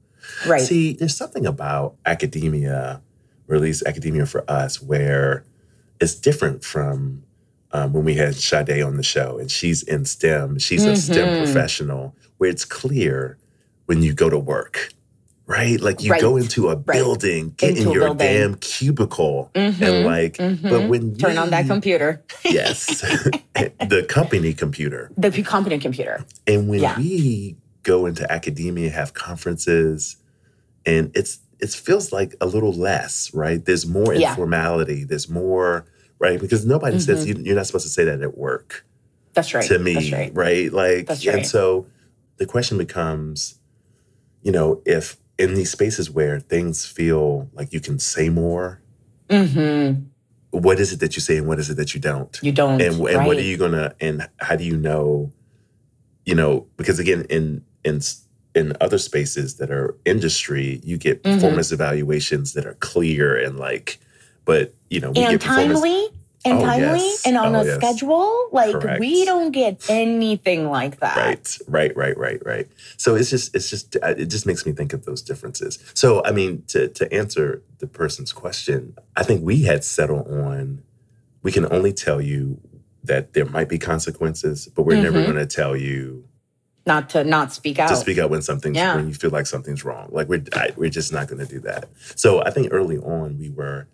[0.47, 0.61] Right.
[0.63, 3.01] See, there's something about academia,
[3.49, 5.45] or at least academia for us, where
[6.01, 7.23] it's different from
[7.73, 10.59] um, when we had Sade on the show, and she's in STEM.
[10.59, 11.39] She's a STEM Mhm.
[11.45, 13.37] professional, where it's clear
[13.87, 14.93] when you go to work,
[15.51, 15.81] right?
[15.81, 16.21] Like you Right.
[16.21, 18.19] go into a building, get Into in your building.
[18.19, 20.05] damn cubicle, and Mhm.
[20.05, 20.89] like, but Mhm.
[20.89, 22.87] when Turn on that computer, yes,
[23.95, 25.11] the company computer.
[25.17, 26.25] the company computer.
[26.47, 26.97] And when Yeah.
[26.97, 30.17] we go into academia, have conferences,
[30.87, 33.63] and it's it feels like a little less, right?
[33.67, 34.31] There's more Yeah.
[34.31, 35.85] informality, there's more
[36.21, 36.39] right?
[36.39, 37.17] Because nobody mm-hmm.
[37.17, 38.85] says you, you're not supposed to say that at work.
[39.33, 39.65] That's right.
[39.69, 40.31] To me, That's right.
[40.35, 40.71] right?
[40.71, 41.37] Like, That's right.
[41.37, 41.87] and so
[42.37, 43.55] the question becomes,
[44.43, 48.83] you know, if in these spaces where things feel like you can say more,
[49.31, 50.03] mm-hmm.
[50.51, 52.39] what is it that you say and what is it that you don't?
[52.43, 52.81] You don't.
[52.83, 53.27] And, and right.
[53.27, 53.95] what are you gonna?
[54.01, 55.33] And how do you know?
[56.27, 58.03] You know, because again, in in
[58.55, 61.37] in other spaces that are industry, you get Mm-hmm.
[61.37, 63.99] performance evaluations that are clear and like,
[64.45, 65.81] but you know, we and get performance.
[66.45, 67.27] And Oh, timely yes.
[67.27, 67.75] and on Oh, a yes.
[67.77, 68.49] schedule.
[68.53, 69.01] Like Correct.
[69.01, 71.17] we don't get anything like that.
[71.17, 72.69] Right, right, right, right, right.
[72.97, 75.79] So it's just, it's just, uh, it just makes me think of those differences.
[75.95, 80.83] So, I mean, to to answer the person's question, I think we had settled on,
[81.43, 82.59] we can only tell you
[83.05, 85.25] that there might be consequences, but we're never Mhm.
[85.25, 86.25] going to tell you
[86.87, 87.89] Not to not speak out.
[87.89, 88.97] to speak out when something's Yeah.
[88.97, 90.09] when you feel like something's wrong.
[90.11, 91.89] Like we're I, we're just not going to do that.
[92.17, 93.87] So I think early on we were.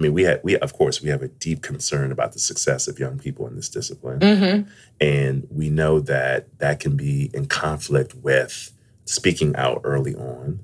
[0.00, 2.88] I mean, we had we of course we have a deep concern about the success
[2.88, 4.20] of young people in this discipline.
[4.20, 4.62] hmm
[5.00, 8.72] And we know that that can be in conflict with
[9.04, 10.60] speaking out early on.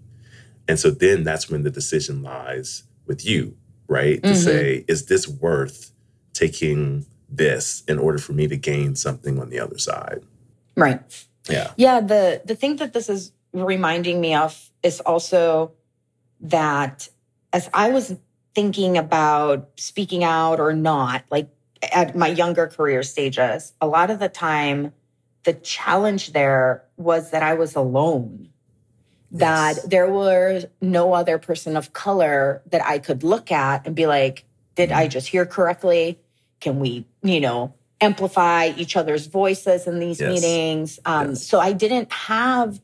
[0.68, 3.56] And so then that's when the decision lies with you,
[3.88, 4.22] right?
[4.22, 4.36] To Mhm.
[4.36, 5.92] say, is this worth
[6.32, 10.22] taking this in order for me to gain something on the other side?
[10.76, 11.00] Right.
[11.48, 11.72] Yeah.
[11.76, 12.00] Yeah.
[12.00, 15.72] The the thing that this is reminding me of is also
[16.40, 17.08] that
[17.52, 18.16] as I was
[18.56, 21.46] thinking about speaking out or not, like
[21.92, 24.94] at my younger career stages, a lot of the time
[25.44, 28.48] the challenge there was that I was alone.
[29.30, 34.06] That there was no other person of color that I could look at and be
[34.06, 36.18] like, did I just hear correctly?
[36.60, 40.32] Can we, you know, amplify each other's voices in these Yes.
[40.32, 40.98] meetings?
[41.04, 41.42] Um, Yes.
[41.46, 42.80] So I didn't have,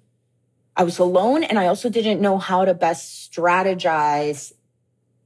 [0.77, 4.53] I was alone and I also didn't know how to best strategize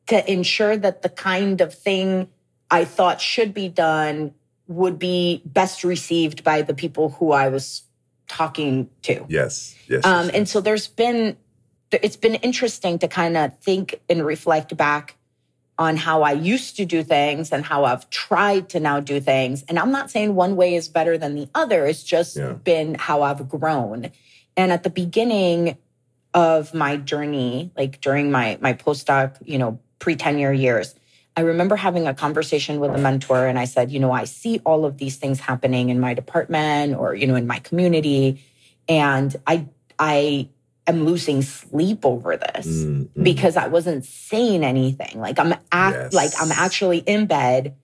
[0.06, 2.28] to ensure that the kind of thing
[2.70, 4.34] I thought should be done
[4.68, 7.82] would be best received by the people who I was
[8.28, 9.24] talking to.
[9.28, 9.76] Yes.
[9.88, 10.04] Yes.
[10.04, 11.36] Um, yes, and so there's been,
[11.92, 15.16] it's been interesting to kind of think and reflect back
[15.78, 19.62] on how I used to do things and how I've tried to now do things.
[19.68, 21.86] And I'm not saying one way is better than the other.
[21.86, 22.52] It's just Yeah.
[22.54, 24.10] been how I've grown.
[24.56, 25.76] And at the beginning
[26.32, 30.94] of my journey, like during my my postdoc, you know, pre-tenure years,
[31.36, 34.60] I remember having a conversation with a mentor and I said, you know, I see
[34.64, 38.42] all of these things happening in my department or, you know, in my community.
[38.88, 39.66] And I
[39.98, 40.48] I
[40.86, 43.24] am losing sleep over this Mm, mm.
[43.24, 45.20] because I wasn't saying anything.
[45.20, 46.14] Like I'm act Yes.
[46.14, 47.74] like I'm actually in bed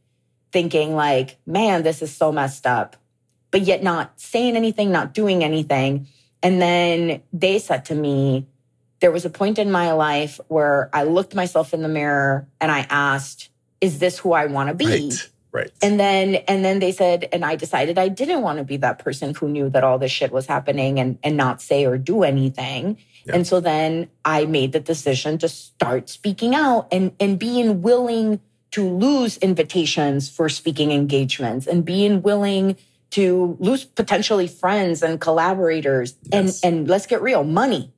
[0.52, 2.96] thinking like, man, this is so messed up.
[3.50, 6.06] But yet not saying anything, not doing anything.
[6.42, 8.46] And then they said to me,
[9.02, 12.70] there was a point in my life where I looked myself in the mirror and
[12.72, 14.86] I asked, is this who I want to be?
[14.86, 15.28] right.
[15.54, 15.70] Right.
[15.82, 18.98] And then and then they said, and I decided I didn't want to be that
[19.00, 22.22] person who knew that all this shit was happening and and not say or do
[22.22, 22.96] anything.
[23.26, 23.34] Yeah.
[23.34, 28.40] And so then I made the decision to start speaking out and and being willing
[28.70, 32.78] to lose invitations for speaking engagements and being willing
[33.10, 36.62] to lose potentially friends and collaborators Yes.
[36.64, 37.92] and and let's get real, money.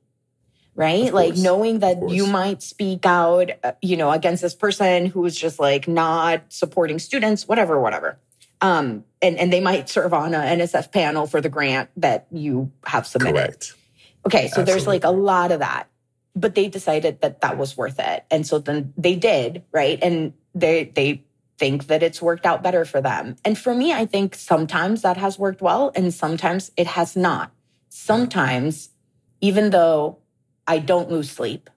[0.75, 1.13] Right?
[1.13, 5.39] Like knowing that you might speak out, uh, you know, against this person who is
[5.39, 8.19] just like not supporting students, whatever, whatever.
[8.59, 12.71] Um, and, and they might serve on a NSF panel for the grant that you
[12.85, 13.35] have submitted.
[13.35, 13.73] Correct.
[14.25, 15.87] Okay, so there's like a lot of that.
[16.35, 18.25] But they decided that that was worth it.
[18.29, 19.97] And so then they did, right?
[20.01, 21.23] And they they
[21.57, 23.37] think that it's worked out better for them.
[23.45, 27.51] And for me, I think sometimes that has worked well and sometimes it has not.
[27.87, 28.89] Sometimes
[29.39, 30.17] even though
[30.67, 31.69] I don't lose sleep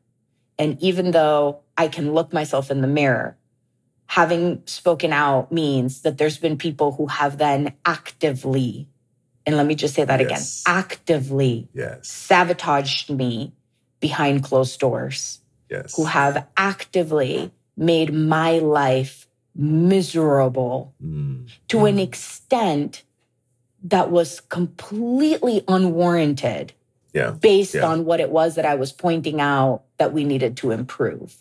[0.59, 3.37] and even though I can look myself in the mirror,
[4.07, 8.89] having spoken out means that there's been people who have then actively
[9.47, 10.63] and let me just say that Yes.
[10.67, 12.09] again, actively Yes.
[12.09, 13.55] sabotaged me
[13.99, 15.97] behind closed doors, Yes.
[15.97, 22.03] who have actively made my life miserable Mm, to an mm.
[22.03, 23.05] extent
[23.83, 26.73] that was completely unwarranted
[27.19, 27.31] Yeah.
[27.33, 27.87] based Yeah.
[27.87, 31.37] on what it was that I was pointing out that we needed to improve.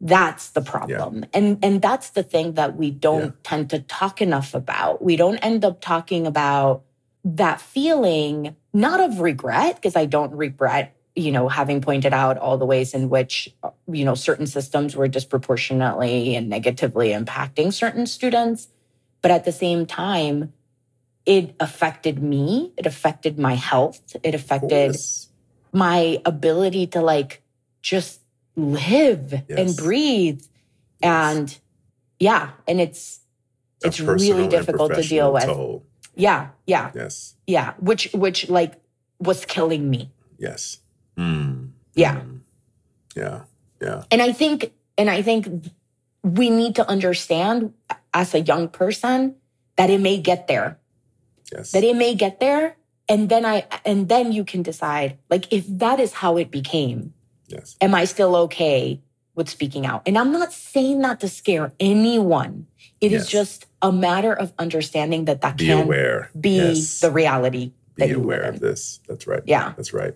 [0.00, 1.26] That's the problem.
[1.34, 3.30] And and that's the thing that we don't Yeah.
[3.42, 5.02] tend to talk enough about.
[5.02, 6.82] We don't end up talking about
[7.24, 12.56] that feeling not of regret because I don't regret, you know, having pointed out all
[12.56, 13.54] the ways in which
[13.92, 18.68] you know certain systems were disproportionately and negatively impacting certain students,
[19.20, 20.52] but at the same time
[21.26, 24.96] it affected me, it affected my health, it affected
[25.72, 27.42] my ability to like
[27.82, 28.20] just
[28.56, 29.58] live Yes.
[29.58, 30.40] and breathe.
[31.02, 31.36] Yes.
[31.36, 31.58] And
[32.18, 33.20] yeah, and it's
[33.84, 35.44] A it's really difficult to deal with.
[35.44, 35.84] toll.
[36.16, 37.36] Yeah, yeah, Yes.
[37.46, 37.74] yeah.
[37.78, 38.74] Which which like
[39.18, 40.10] was killing me.
[40.38, 40.78] Yes.
[41.16, 41.70] Mm.
[41.94, 42.16] Yeah.
[42.20, 42.40] Mm.
[43.16, 43.40] Yeah.
[43.80, 44.04] Yeah.
[44.10, 45.48] And I think and I think
[46.22, 47.72] we need to understand
[48.12, 49.36] as a young person
[49.76, 50.76] that it may get there.
[51.52, 51.72] Yes.
[51.72, 52.76] That it may get there
[53.08, 57.12] and then I and then you can decide like if that is how it became,
[57.48, 57.76] yes.
[57.80, 59.00] am I still okay
[59.34, 60.02] with speaking out?
[60.06, 62.66] And I'm not saying that to scare anyone.
[63.00, 63.28] It is Yes.
[63.30, 66.30] just a matter of understanding that that Be can aware.
[66.38, 67.00] be Yes.
[67.00, 69.00] the reality Be aware of this.
[69.08, 69.42] That's right.
[69.46, 69.72] Yeah.
[69.76, 70.14] That's right.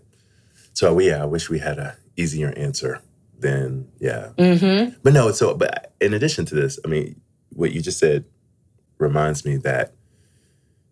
[0.74, 3.00] So yeah, I wish we had a easier answer
[3.38, 4.30] than yeah.
[4.38, 4.96] Mm-hmm.
[5.02, 7.20] But no, so but in addition to this, I mean,
[7.50, 8.24] what you just said
[8.98, 9.93] reminds me that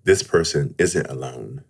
[0.05, 1.63] this person isn't alone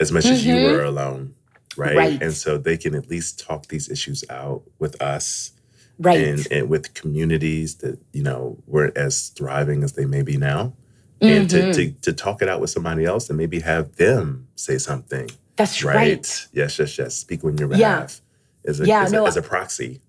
[0.00, 0.72] as much as you Mhm.
[0.72, 1.34] were alone,
[1.76, 1.96] right?
[1.96, 2.22] Right.
[2.22, 5.52] And so they can at least talk these issues out with us
[5.98, 6.26] Right.
[6.26, 10.74] and, and with communities that, you know, weren't as thriving as they may be now.
[11.20, 14.76] And to, to to talk it out with somebody else and maybe have them say
[14.76, 15.30] something.
[15.56, 15.94] That's Right.
[15.94, 16.46] right.
[16.52, 17.14] Yes, yes, yes.
[17.16, 17.76] Speak on your Yeah.
[17.76, 18.20] behalf
[18.66, 20.00] as a, Yeah, as, no, a, as a proxy.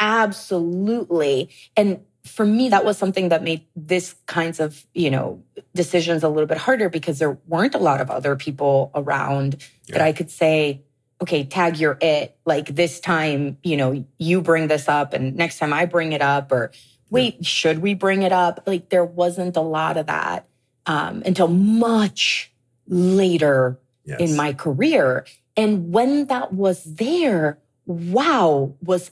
[0.00, 1.50] Absolutely.
[1.76, 5.42] And for me, that was something that made this kinds of, you know,
[5.74, 9.56] decisions a little bit harder because there weren't a lot of other people around
[9.88, 10.82] that I could say,
[11.20, 12.36] okay, tag you're it.
[12.44, 16.22] Like this time, you know, you bring this up and next time I bring it
[16.22, 16.70] up or
[17.10, 18.64] wait, should we bring it up?
[18.66, 20.46] Like there wasn't a lot of that
[20.86, 22.52] um, until much
[22.86, 24.20] later Yes.
[24.20, 25.26] in my career.
[25.54, 29.10] And when that was there, wow, was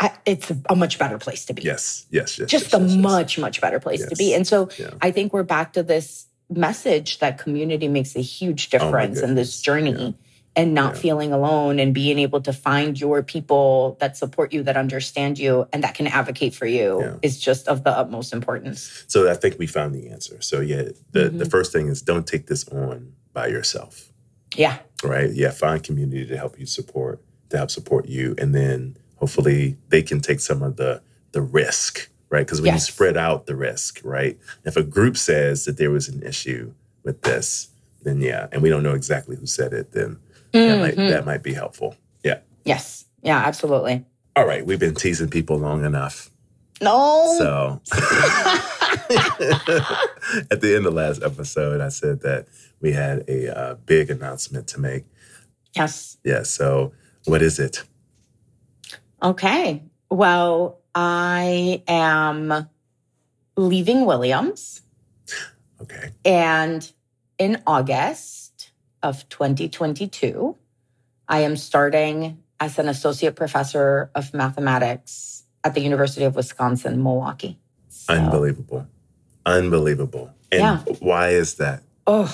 [0.00, 1.62] I, it's a much better place to be.
[1.62, 2.48] Yes, yes, yes.
[2.50, 3.02] Just yes, a yes, yes.
[3.02, 4.34] much, much better place to be.
[4.34, 4.90] And so Yeah.
[5.00, 9.34] I think we're back to this message that community makes a huge Oh difference in
[9.36, 10.10] this journey Yeah.
[10.56, 11.00] and not Yeah.
[11.00, 15.66] feeling alone and being able to find your people that support you, that understand you,
[15.72, 19.04] and that can advocate for you is just of the utmost importance.
[19.06, 20.40] So I think we found the answer.
[20.40, 21.50] So yeah, the the Mhm.
[21.50, 24.12] first thing is don't take this on by yourself,
[24.56, 24.78] Yeah.
[25.04, 25.30] right?
[25.32, 30.02] Yeah, find community to help you support, to help support you, and then hopefully they
[30.02, 31.00] can take some of the
[31.32, 32.44] the risk, right?
[32.44, 32.88] Because when Yes.
[32.88, 34.36] you spread out the risk, right?
[34.64, 36.72] If a group says that there was an issue
[37.04, 37.68] with this,
[38.02, 40.18] then yeah, and we don't know exactly who said it, then
[40.52, 41.08] that might Mhm.
[41.10, 41.94] that might be helpful.
[42.24, 42.38] Yeah.
[42.64, 43.04] Yes.
[43.22, 44.04] Yeah, absolutely.
[44.34, 46.30] All right, we've been teasing people long enough.
[46.82, 47.34] No.
[47.38, 47.80] So
[50.50, 52.46] at the end of last episode, I said that
[52.80, 55.04] we had a uh, big announcement to make.
[55.76, 56.16] yes.
[56.24, 56.42] Yeah.
[56.42, 56.92] So
[57.26, 57.82] what is it?
[59.22, 59.82] Okay.
[60.10, 62.68] Well, I am
[63.56, 64.82] leaving Williams
[65.80, 66.10] Okay.
[66.24, 66.90] and
[67.38, 68.70] in August
[69.02, 70.56] of 2022,
[71.28, 77.58] I am starting as an associate professor of mathematics at the University of Wisconsin, Milwaukee.
[77.88, 78.86] So- Unbelievable.
[79.46, 80.30] Unbelievable.
[80.52, 80.78] And Yeah.
[81.00, 81.82] why is that?
[82.06, 82.28] Oh,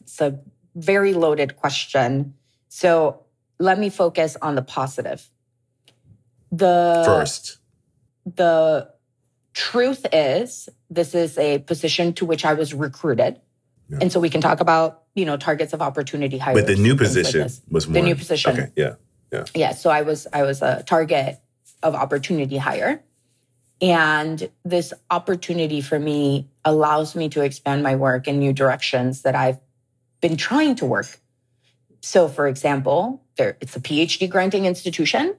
[0.00, 0.38] it's a
[0.74, 2.34] very loaded question.
[2.68, 3.24] So
[3.58, 5.28] let me focus on the positive.
[6.50, 7.58] The First.
[8.24, 8.90] the
[9.54, 13.40] truth is this is a position to which I was recruited.
[13.90, 13.98] Yeah.
[14.02, 16.58] And so we can talk about, you know, targets of opportunity hires.
[16.58, 17.60] But the new like position this.
[17.70, 18.52] was The new position.
[18.52, 18.72] Okay.
[18.76, 18.94] Yeah.
[19.54, 19.72] Yeah.
[19.72, 21.40] So I was I was a target
[21.82, 23.02] of opportunity hire.
[23.80, 29.36] And this opportunity for me allows me to expand my work in new directions that
[29.36, 29.60] I've
[30.20, 31.20] been trying to work.
[32.00, 35.36] So for example, there it's a PhD granting institution.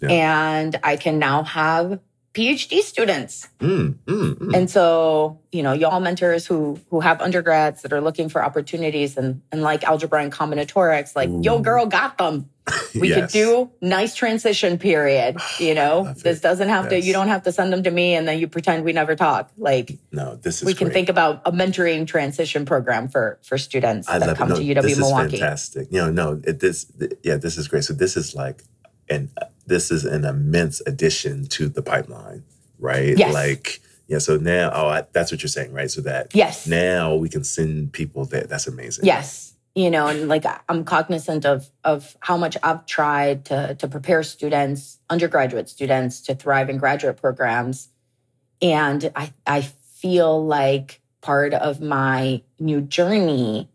[0.00, 0.10] Yeah.
[0.10, 2.00] And I can now have
[2.34, 3.48] PhD students.
[3.60, 4.56] Mm, mm, mm.
[4.56, 9.16] And so, you know, y'all mentors who who have undergrads that are looking for opportunities
[9.16, 12.50] and and like algebra and combinatorics, like, yo, girl got them.
[12.94, 15.36] We could do nice transition period.
[15.60, 17.00] You know, this doesn't have to.
[17.00, 19.52] You don't have to send them to me and then you pretend we never talk.
[19.56, 24.08] Like No, this is we can think about a mentoring transition program for for students
[24.08, 24.54] I that come it.
[24.54, 25.34] No, to UW this Milwaukee.
[25.34, 25.88] is fantastic.
[25.92, 26.90] You know, no, it, this,
[27.22, 27.84] yeah, this is great.
[27.84, 28.64] So this is like,
[29.08, 32.44] and uh, this is an immense addition to the pipeline,
[32.78, 33.16] right?
[33.16, 33.32] Yes.
[33.32, 34.18] Like, yeah.
[34.18, 35.90] So now, oh, I, that's what you're saying, right?
[35.90, 36.66] So that Yes.
[36.66, 38.44] now we can send people there.
[38.44, 39.04] That's amazing.
[39.06, 39.54] Yes.
[39.74, 44.22] You know, and like I'm cognizant of of how much I've tried to to prepare
[44.22, 47.88] students, undergraduate students to thrive in graduate programs.
[48.62, 53.68] And I I feel like part of my new journey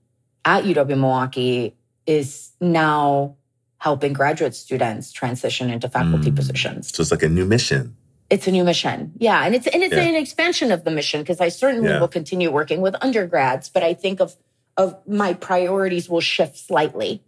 [0.46, 3.36] at UW Milwaukee is now
[3.80, 6.36] helping graduate students transition into faculty Mm.
[6.36, 6.94] positions.
[6.94, 7.96] So it's like a new mission.
[8.30, 9.14] It's a new mission.
[9.18, 9.44] Yeah.
[9.44, 10.04] And it's and it's Yeah.
[10.04, 12.00] an expansion of the mission because I certainly Yeah.
[12.00, 14.36] will continue working with undergrads, but I think of
[14.78, 17.22] of my priorities will shift slightly.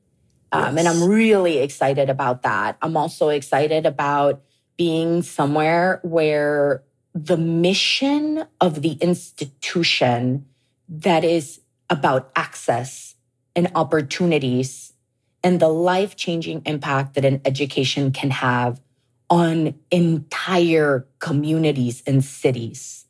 [0.54, 2.78] Um, and I'm really excited about that.
[2.82, 4.42] I'm also excited about
[4.78, 6.84] being somewhere where
[7.14, 10.46] the mission of the institution
[10.88, 11.60] that is
[11.90, 13.16] about access
[13.56, 14.91] and opportunities
[15.44, 18.82] and the life changing impact that an education can have
[19.30, 23.06] on entire communities and cities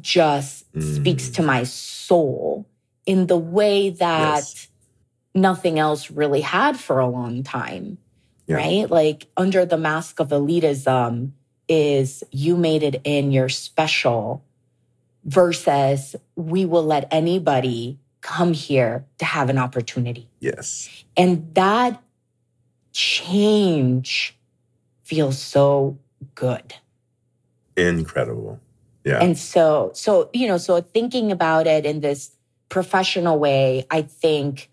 [0.00, 0.96] just mm.
[0.96, 2.66] speaks to my soul
[3.06, 4.68] in the way that yes.
[5.34, 7.98] nothing else really had for a long time.
[8.46, 8.56] Yeah.
[8.56, 8.90] Right?
[8.90, 11.32] Like under the mask of elitism
[11.68, 14.44] is you made it in, you're special,
[15.24, 20.28] versus we will let anybody come here to have an opportunity.
[20.40, 21.04] Yes.
[21.16, 22.02] And that
[22.92, 24.36] change
[25.02, 25.98] feels so
[26.34, 26.74] good.
[27.76, 28.60] Incredible.
[29.04, 29.22] Yeah.
[29.22, 32.32] And so, so, you know, so thinking about it in this
[32.68, 34.70] professional way, I think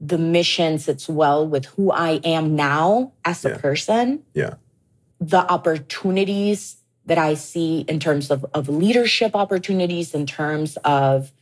[0.00, 3.58] the mission sits well with who I am now as a yeah.
[3.58, 4.22] person.
[4.34, 4.54] Yeah.
[5.20, 11.32] The opportunities that I see in terms of, of leadership opportunities, in terms of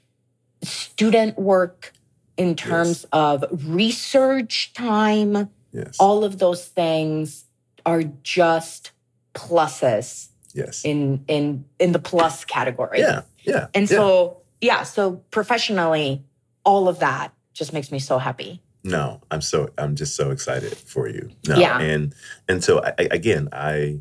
[0.63, 1.93] student work,
[2.39, 3.07] in terms yes.
[3.13, 5.97] of research time, yes.
[5.99, 7.45] all of those things
[7.85, 8.93] are just
[9.35, 10.29] pluses.
[10.55, 10.85] Yes.
[10.85, 13.01] In in in the plus category.
[13.01, 13.23] Yeah.
[13.43, 13.67] Yeah.
[13.75, 16.25] And so yeah, so professionally,
[16.65, 18.63] all of that just makes me so happy.
[18.85, 21.31] No, I'm so I'm just so excited for you.
[21.47, 21.79] No, yeah.
[21.79, 22.15] And
[22.49, 24.01] and so I, again, I,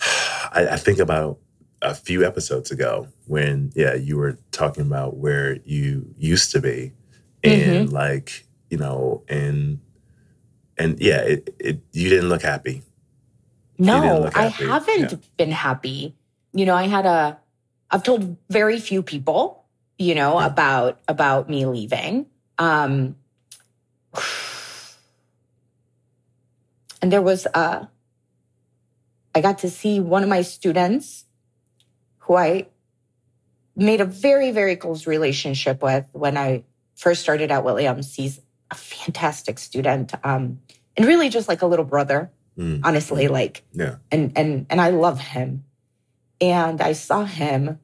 [0.00, 1.38] I I think about
[1.82, 6.92] a few episodes ago when yeah you were talking about where you used to be
[7.44, 7.94] and mm-hmm.
[7.94, 9.78] like you know and
[10.78, 12.82] and yeah it, it you didn't look happy
[13.78, 14.64] no look happy.
[14.64, 15.18] i haven't yeah.
[15.36, 16.14] been happy
[16.54, 17.38] you know i had a
[17.90, 19.64] i've told very few people
[19.98, 20.46] you know yeah.
[20.46, 22.26] about about me leaving
[22.58, 23.14] um
[27.02, 27.84] and there was uh
[29.34, 31.25] i got to see one of my students
[32.26, 32.66] who I
[33.76, 38.14] made a very, very close relationship with when I first started at Williams.
[38.14, 40.12] He's a fantastic student.
[40.24, 40.60] Um,
[40.96, 42.80] and really just like a little brother, mm.
[42.82, 43.96] honestly, like, yeah.
[44.10, 45.64] And, and, and I love him.
[46.40, 47.78] And I saw him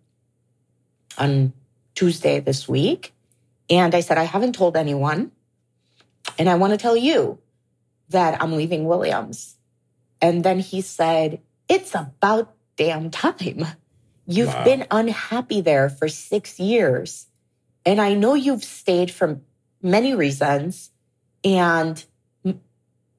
[1.18, 1.52] on
[1.94, 3.12] Tuesday this week.
[3.70, 5.30] And I said, I haven't told anyone.
[6.38, 7.38] And I want to tell you
[8.08, 9.56] that I'm leaving Williams.
[10.20, 13.66] And then he said, It's about damn time.
[14.26, 14.64] You've wow.
[14.64, 17.26] been unhappy there for six years.
[17.84, 19.40] And I know you've stayed for
[19.82, 20.90] many reasons.
[21.44, 22.04] And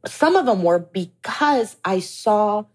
[0.06, 2.66] some of them were because I saw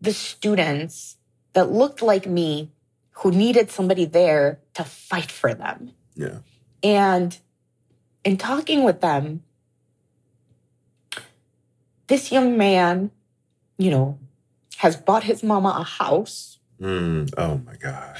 [0.00, 1.16] the students
[1.52, 2.70] that looked like me
[3.12, 5.92] who needed somebody there to fight for them.
[6.14, 6.38] Yeah.
[6.82, 7.38] And
[8.24, 9.42] in talking with them,
[12.08, 13.10] this young man,
[13.78, 14.18] you know,
[14.78, 18.16] has bought his mama a house Mm, oh my God.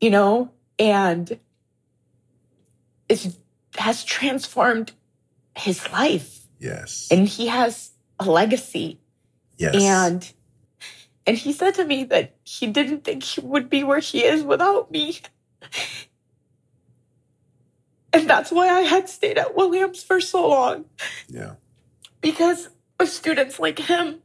[0.00, 1.38] You know, and
[3.08, 3.36] it
[3.76, 4.92] has transformed
[5.56, 6.40] his life.
[6.58, 7.08] Yes.
[7.10, 9.00] And he has a legacy.
[9.56, 9.74] Yes.
[9.74, 10.32] And
[11.26, 14.42] and he said to me that he didn't think he would be where he is
[14.42, 15.20] without me.
[18.12, 20.86] And that's why I had stayed at Williams for so long.
[21.28, 21.54] Yeah.
[22.20, 24.20] Because of students like him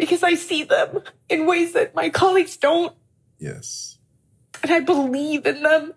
[0.00, 2.94] because I see them in ways that my colleagues don't.
[3.38, 3.98] Yes.
[4.62, 5.92] And I believe in them.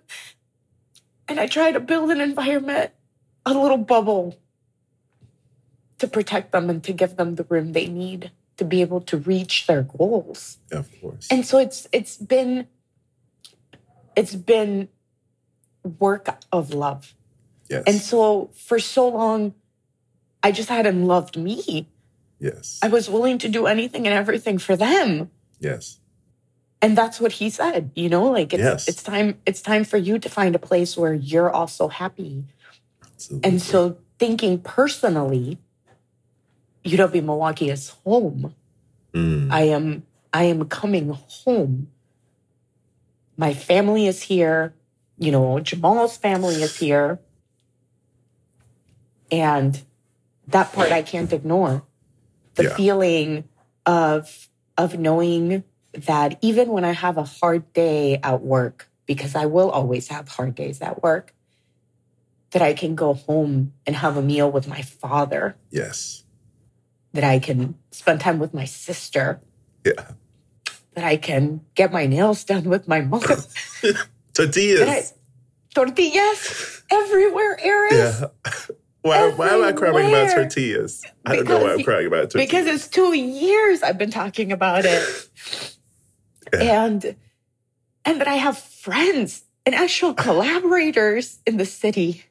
[1.28, 2.92] And I try to build an environment,
[3.46, 4.38] a little bubble
[6.00, 9.18] to protect them and to give them the room they need to be able to
[9.18, 10.58] reach their goals.
[10.70, 11.30] Of course.
[11.32, 12.68] And so it's it's been
[14.18, 14.90] it's been
[15.98, 17.16] work of love.
[17.70, 17.84] Yes.
[17.88, 19.54] And so for so long
[20.44, 21.88] I just hadn't loved me.
[22.44, 22.78] Yes.
[22.84, 25.32] I was willing to do anything and everything for them.
[25.62, 26.02] Yes.
[26.82, 28.88] And that's what he said, you know, like it's yes.
[28.90, 32.44] it's time it's time for you to find a place where you're also happy.
[33.02, 33.50] Absolutely.
[33.50, 35.58] And so thinking personally,
[36.84, 38.54] UW Milwaukee is home.
[39.14, 39.50] Mm.
[39.50, 41.88] I am I am coming home.
[43.38, 44.74] My family is here.
[45.18, 47.22] You know, Jamal's family is here.
[49.32, 49.82] And
[50.48, 51.84] that part I can't ignore
[52.56, 52.76] the yeah.
[52.76, 53.50] feeling
[53.86, 59.46] of of knowing that even when I have a hard day at work, because I
[59.46, 61.34] will always have hard days at work,
[62.52, 65.56] that I can go home and have a meal with my father.
[65.70, 66.24] Yes.
[67.14, 69.42] That I can spend time with my sister.
[69.86, 70.12] Yeah.
[70.96, 73.22] That I can get my nails done with my mom.
[74.34, 74.82] tortillas.
[74.82, 75.04] I,
[75.74, 78.22] tortillas everywhere, Aris.
[78.22, 78.52] Yeah.
[79.04, 81.04] Why, why am I crying about tortillas?
[81.26, 82.48] I don't know why I'm crying about tortillas.
[82.48, 85.30] Because it's two years I've been talking about it.
[86.54, 86.86] Yeah.
[86.86, 87.16] And
[88.06, 92.26] and that I have friends and actual collaborators in the city.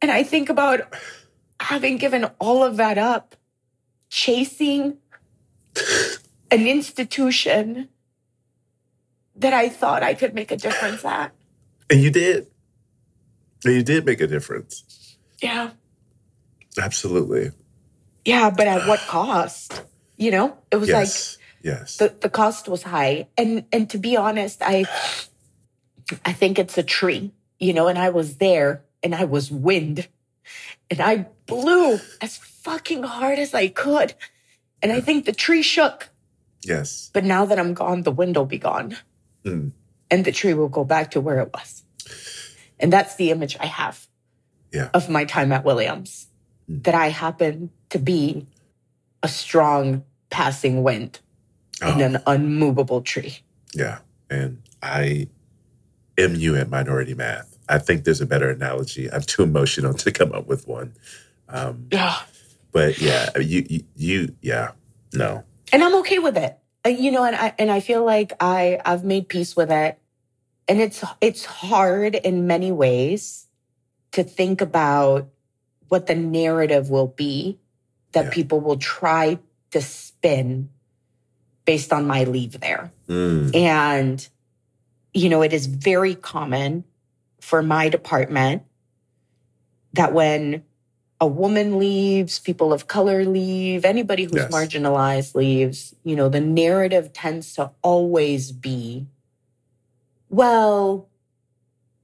[0.00, 0.80] And I think about
[1.60, 3.36] having given all of that up,
[4.08, 4.96] chasing
[6.50, 7.90] an institution
[9.36, 11.34] that I thought I could make a difference at.
[11.90, 12.46] And you did.
[13.64, 15.16] And you did make a difference.
[15.42, 15.70] Yeah.
[16.78, 17.52] Absolutely.
[18.24, 19.82] Yeah, but at what cost?
[20.16, 21.36] You know, it was yes.
[21.36, 21.96] like yes.
[21.96, 23.28] the, the cost was high.
[23.36, 24.84] And and to be honest, I
[26.24, 30.08] I think it's a tree, you know, and I was there and I was wind
[30.90, 34.14] and I blew as fucking hard as I could.
[34.82, 36.10] And I think the tree shook.
[36.62, 37.10] Yes.
[37.12, 38.96] But now that I'm gone, the wind will be gone.
[39.44, 39.72] Mm.
[40.10, 41.82] And the tree will go back to where it was.
[42.80, 44.06] And that's the image I have
[44.72, 44.90] Yeah.
[44.94, 46.26] of my time at Williams.
[46.70, 46.82] Mm.
[46.84, 48.46] That I happen to be
[49.22, 51.20] a strong passing wind
[51.82, 53.38] in Oh, an unmovable tree.
[53.74, 53.98] yeah.
[54.30, 55.28] And I
[56.18, 57.58] am you at minority math.
[57.68, 59.10] I think there's a better analogy.
[59.12, 60.94] I'm too emotional to come up with one.
[61.48, 62.16] Um, Yeah.
[62.72, 64.72] but yeah, you, you, you, yeah,
[65.12, 65.42] no.
[65.72, 66.56] and I'm okay with it.
[66.86, 69.98] You know, and I and I feel like I I've made peace with it.
[70.70, 73.48] And it's it's hard in many ways
[74.12, 75.28] to think about
[75.88, 77.58] what the narrative will be
[78.12, 78.30] that Yeah.
[78.30, 79.40] people will try
[79.72, 80.68] to spin
[81.64, 82.92] based on my leave there.
[83.08, 84.28] Mm, And
[85.12, 86.84] you know, it is very common
[87.40, 88.62] for my department
[89.94, 90.62] that when
[91.20, 94.52] a woman leaves, people of color leave, anybody who's Yes.
[94.52, 99.08] marginalized leaves, you know, the narrative tends to always be,
[100.30, 101.08] well,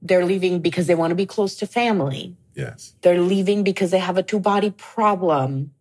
[0.01, 2.35] they're leaving because they want to be close to family.
[2.55, 2.93] yes.
[3.01, 5.73] They're leaving because they have a two body problem.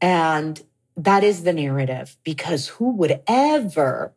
[0.00, 0.60] And
[0.96, 4.12] that is the narrative because who would ever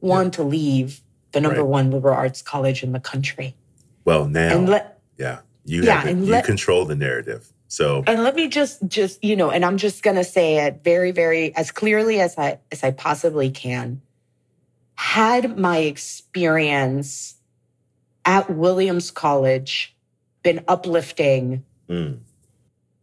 [0.00, 1.00] want to leave
[1.32, 1.68] the number Right.
[1.68, 3.54] one liberal arts college in the country?
[4.04, 6.10] Well, now, And let, yeah, you Yeah, have it.
[6.12, 7.52] and you let- control the narrative.
[7.68, 10.84] So and let me just just you know and i'm just going to say it
[10.84, 14.00] very very as clearly as i as i possibly can
[14.96, 17.36] had my experience
[18.24, 19.94] at williams college
[20.42, 22.18] been uplifting mm,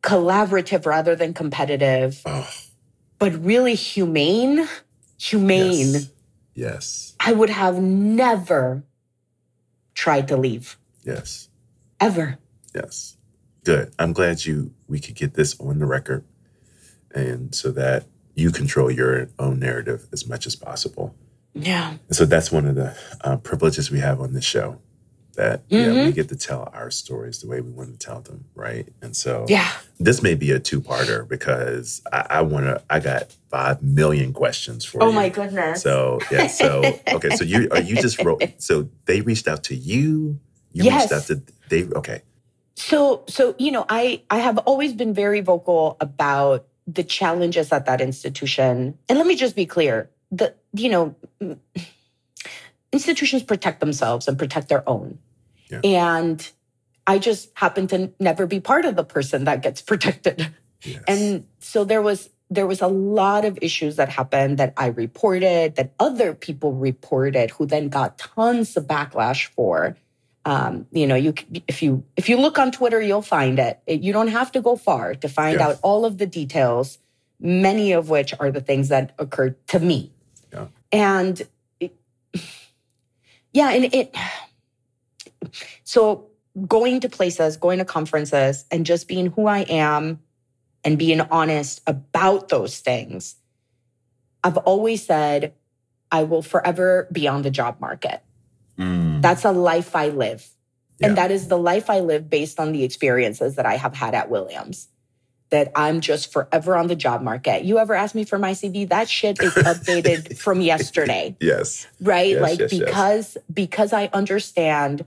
[0.02, 2.50] collaborative rather than competitive oh,
[3.20, 4.68] but really humane
[5.18, 6.10] humane yes.
[6.54, 8.84] yes, i would have never
[9.94, 11.50] tried to leave yes,
[12.00, 12.38] ever
[12.76, 13.18] yes.
[13.64, 13.94] Good.
[13.98, 16.26] I'm glad you we could get this on the record,
[17.16, 21.16] and so that you control your own narrative as much as possible.
[21.56, 24.80] Yeah And so that's one of the uh, privileges we have on this show.
[25.36, 26.16] That yeah, we Mhm.
[26.16, 28.88] get to tell our stories the way we want to tell them, right?
[29.02, 32.84] And so yeah this may be a two-parter because I, I want to.
[32.90, 35.12] I got five million questions for oh you.
[35.12, 38.44] Oh my goodness So yeah, so okay, so you are you just wrote.
[38.60, 40.40] So they reached out to you.
[40.74, 41.04] You Yes.
[41.04, 41.84] reached out to they.
[42.02, 42.22] Okay,
[42.76, 47.86] So, so you know, I I have always been very vocal about the challenges at
[47.86, 48.98] that institution.
[49.10, 51.16] And let me just be clear: the you know,
[52.92, 55.18] institutions protect themselves and protect their own,
[55.70, 55.82] Yeah.
[55.84, 56.52] and
[57.06, 60.54] I just happen to never be part of the person that gets protected.
[60.84, 61.04] yes.
[61.08, 65.76] And so there was there was a lot of issues that happened that I reported,
[65.76, 69.98] that other people reported, who then got tons of backlash for.
[70.46, 71.34] Um, you know, you
[71.68, 73.80] if you if you look on Twitter, you'll find it.
[73.88, 77.00] You don't have to go far to find out all of the details.
[77.40, 80.12] Many of which are the things that occurred to me.
[80.94, 81.42] And
[83.52, 84.16] yeah, and it.
[85.84, 86.30] So
[86.68, 90.20] going to places, going to conferences, and just being who I am
[90.84, 93.36] and being honest about those things.
[94.44, 95.54] I've always said
[96.12, 98.22] I will forever be on the job market.
[98.78, 100.48] Mm, That's a life I live.
[101.00, 101.08] Yeah.
[101.08, 104.14] And that is the life I live based on the experiences that I have had
[104.14, 104.88] at Williams.
[105.54, 107.64] That I'm just forever on the job market.
[107.64, 108.90] You ever ask me for my CV?
[108.90, 112.84] That shit is updated from yesterday yes, right Yes, like yes, yes.
[112.84, 115.06] because because i understand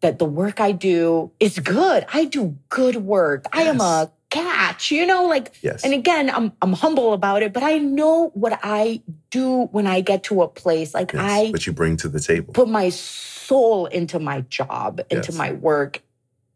[0.00, 4.90] that the work i do is good i do good work i am a catch
[4.90, 8.58] you know like yes, and again i'm i'm humble about it but i know what
[8.62, 11.22] i do when i get to a place like yes.
[11.22, 12.52] i what you bring to the table.
[12.54, 16.02] put my soul into my job into my work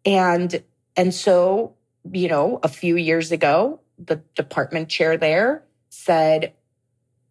[0.07, 0.62] and
[0.97, 1.74] and so
[2.12, 6.52] you know a few years ago the department chair there said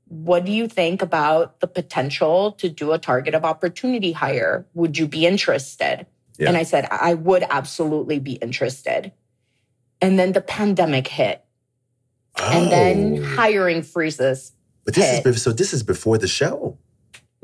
[0.08, 4.98] what do you think about the potential to do a target of opportunity hire would
[4.98, 6.06] you be interested
[6.38, 6.50] Yeah.
[6.50, 9.12] and i said i would absolutely be interested
[10.02, 11.44] and then the pandemic hit
[12.38, 14.52] and then Oh, hiring freezes
[14.84, 15.26] But this hit.
[15.26, 15.52] is so.
[15.54, 16.78] This is before the show.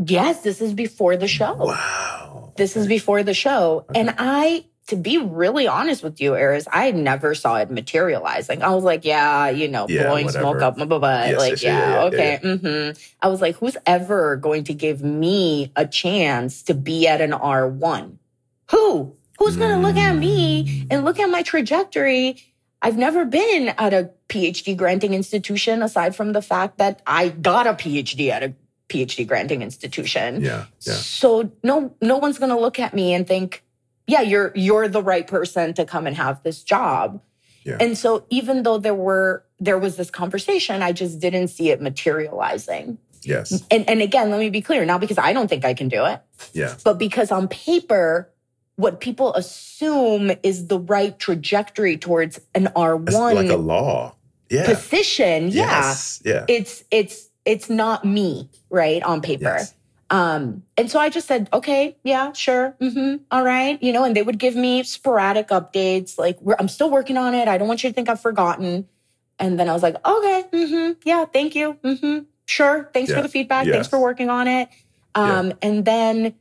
[0.05, 1.53] Yes, this is before the show.
[1.55, 2.53] Wow.
[2.57, 3.85] This is before the show.
[3.89, 3.99] Okay.
[4.01, 8.61] And I, to be really honest with you, Aris, I never saw it materializing.
[8.61, 10.43] I was like, yeah, you know, Yeah, blowing whatever.
[10.43, 11.01] smoke up my butt.
[11.29, 12.39] Yes, like, yes, yeah, yeah, okay.
[12.41, 12.89] hmm
[13.21, 17.31] I was like, who's ever going to give me a chance to be at an
[17.31, 18.17] R1?
[18.71, 19.15] Who?
[19.39, 22.43] Who's going to look at me and look at my trajectory?
[22.81, 27.67] I've never been at a PhD granting institution aside from the fact that I got
[27.67, 28.53] a PhD at a
[28.89, 30.41] PhD granting institution.
[30.41, 30.65] Yeah.
[30.81, 30.93] Yeah.
[30.93, 33.63] So no no one's going to look at me and think,
[34.07, 37.21] "Yeah, you're you're the right person to come and have this job."
[37.63, 37.77] Yeah.
[37.79, 41.81] And so even though there were there was this conversation, I just didn't see it
[41.81, 42.97] materializing.
[43.23, 43.63] Yes.
[43.69, 46.05] And and again, let me be clear, not because I don't think I can do
[46.05, 46.21] it,
[46.53, 46.73] Yeah.
[46.83, 48.29] but because on paper
[48.77, 54.15] what people assume is the right trajectory towards an R1 like a law.
[54.49, 54.65] Yeah.
[54.65, 55.49] position.
[55.49, 56.21] Yeah Yes.
[56.25, 56.45] Yeah.
[56.47, 59.73] it's it's it's not me right on paper Yes.
[60.11, 62.75] Um and so i just said okay yeah sure.
[62.79, 63.81] Hmm all right.
[63.81, 67.33] You know and they would give me sporadic updates like we're, i'm still working on
[67.33, 67.47] it.
[67.47, 68.87] I don't want you to think i've forgotten.
[69.39, 70.45] And then i was like okay.
[70.53, 71.77] Hmm yeah thank you.
[71.83, 72.89] Mm-hmm, sure.
[72.93, 73.17] Thanks Yeah.
[73.17, 73.65] for the feedback.
[73.65, 73.73] Yes.
[73.73, 74.69] thanks for working on it.
[75.15, 76.35] Um and then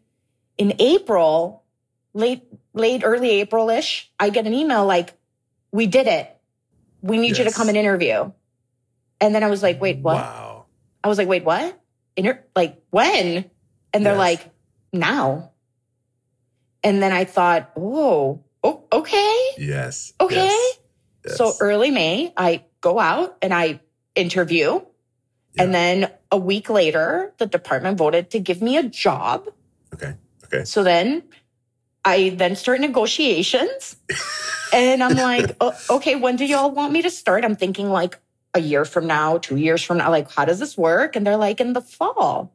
[0.59, 1.62] in april
[2.12, 2.43] late
[2.75, 5.14] late early april-ish i get an email like
[5.73, 6.27] we did it.
[7.03, 8.33] We need you to come and interview.
[9.21, 10.16] And then i was like wait what?
[10.16, 10.66] Wow.
[11.03, 11.81] I was like, wait, what?
[12.14, 13.49] Inter- like when?
[13.93, 14.18] And they're Yes.
[14.18, 14.51] like,
[14.93, 15.53] now.
[16.82, 19.38] And then I thought, oh, oh okay.
[19.59, 20.12] Yes.
[20.20, 20.36] Okay.
[20.36, 20.78] Yes.
[21.26, 21.36] Yes.
[21.36, 23.80] So early May, I go out and I
[24.14, 24.80] interview.
[25.59, 29.47] And then a week later, the department voted to give me a job.
[29.93, 30.14] Okay.
[30.45, 30.64] Okay.
[30.64, 31.22] So then
[32.05, 33.97] I then start negotiations.
[34.72, 37.45] and I'm like, "O- okay, when do y'all want me to start?
[37.45, 38.18] I'm thinking like
[38.55, 40.09] a year from now, two years from now.
[40.11, 41.14] Like, how does this work?
[41.14, 42.55] And they're like, in the fall.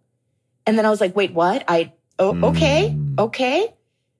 [0.66, 1.64] And then I was like, wait, what?
[1.68, 3.20] I, oh, okay, Mm.
[3.20, 3.74] okay.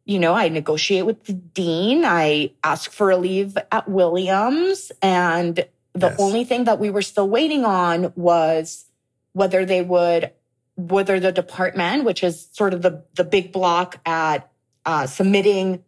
[0.06, 2.06] You know, I negotiate with the dean.
[2.06, 4.92] I ask for a leave at Williams.
[5.02, 5.56] And
[5.94, 6.20] the Yes.
[6.20, 8.86] only thing that we were still waiting on was
[9.34, 10.32] whether they would,
[10.76, 14.52] whether the department, which is sort of the, the big block at
[14.86, 15.84] uh, submitting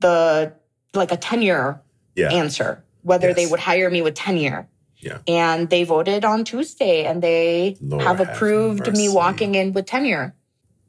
[0.00, 0.52] the,
[0.94, 1.80] like a tenure
[2.16, 2.32] Yeah.
[2.32, 4.66] answer, whether they would hire me with tenure.
[4.98, 5.18] Yeah.
[5.28, 9.86] And they voted on Tuesday and they Lord have have approved me walking in with
[9.86, 10.34] tenure.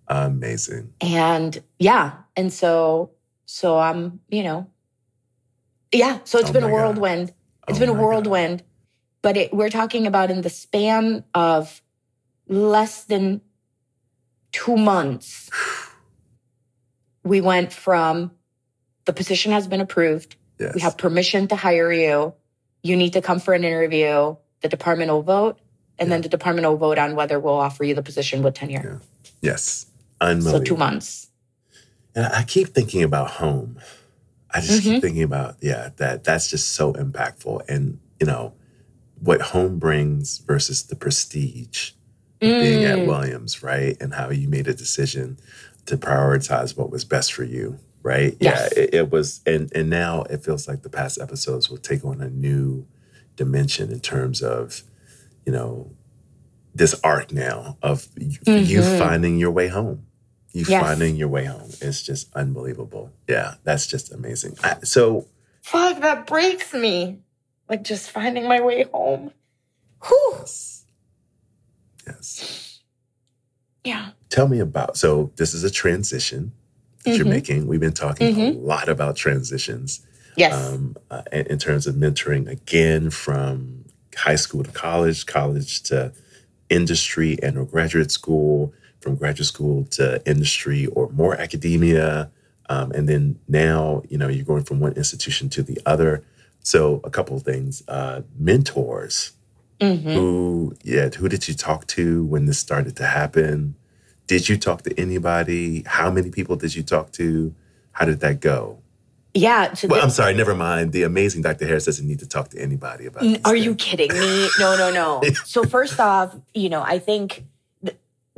[0.07, 0.93] Amazing.
[1.01, 2.13] And yeah.
[2.35, 3.11] And so,
[3.45, 4.67] so I'm, you know,
[5.91, 6.19] yeah.
[6.23, 6.75] So it's Oh been a my God.
[6.75, 7.33] whirlwind.
[7.67, 8.05] It's Oh been a my God.
[8.05, 8.63] whirlwind.
[9.21, 11.81] But it, we're talking about in the span of
[12.47, 13.41] less than
[14.51, 15.49] two months,
[17.23, 18.31] we went from
[19.05, 20.35] the position has been approved.
[20.59, 20.75] Yes.
[20.75, 22.33] We have permission to hire you.
[22.83, 24.35] You need to come for an interview.
[24.61, 25.59] The department will vote,
[25.99, 29.01] and then the department will vote on whether we'll offer you the position with tenure.
[29.41, 29.85] yes.
[30.41, 31.29] So two months.
[32.15, 33.77] And I keep thinking about home.
[34.53, 34.83] I just Mhm.
[34.83, 37.61] keep thinking about, yeah, that that's just so impactful.
[37.69, 38.53] And, you know,
[39.19, 41.91] what home brings versus the prestige
[42.41, 43.05] of being at Mm.
[43.05, 43.95] Williams, right?
[44.01, 45.37] And how you made a decision
[45.85, 47.77] to prioritize what was best for you,
[48.07, 48.37] right?
[48.39, 48.71] Yes.
[48.75, 52.05] Yeah, it, it was, and and now it feels like the past episodes will take
[52.05, 52.87] on a new
[53.35, 54.81] dimension in terms of,
[55.45, 55.91] you know,
[56.73, 60.05] this arc now of you, you finding your way home.
[60.53, 60.81] You Yes.
[60.81, 61.69] finding your way home.
[61.81, 63.11] It's just unbelievable.
[63.27, 64.55] Yeah, that's just amazing.
[64.63, 65.27] I, so
[65.61, 67.19] Fuck, that breaks me.
[67.69, 69.31] Like just finding my way home.
[70.07, 70.33] Whew.
[70.39, 70.85] yes,
[72.07, 72.79] yes.
[73.83, 74.11] Yeah.
[74.29, 74.97] Tell me about.
[74.97, 76.53] So this is a transition
[77.05, 77.67] that you're making.
[77.67, 78.63] We've been talking a Mhm.
[78.63, 80.01] lot about transitions
[80.35, 80.53] Yes.
[80.53, 82.47] um, uh, in, terms of mentoring.
[82.49, 83.85] Again, from
[84.15, 86.11] high school to college, college to
[86.69, 92.29] industry and or graduate school, from graduate school to industry or more academia,
[92.69, 96.23] um, and then now you know you're going from one institution to the other.
[96.61, 99.31] So a couple of things: uh, mentors.
[99.79, 100.13] Mhm.
[100.13, 103.75] Who, yeah, who did you talk to when this started to happen?
[104.27, 105.83] Did you talk to anybody?
[105.85, 107.53] How many people did you talk to?
[107.93, 108.79] How did that go?
[109.33, 109.73] Yeah.
[109.73, 110.91] So Well, the- I'm sorry, never mind.
[110.91, 111.65] The amazing Dr.
[111.65, 114.49] Harris doesn't need to talk to anybody about N- Are you kidding me?
[114.59, 115.21] No, no, no.
[115.45, 117.45] so first off, you know, I think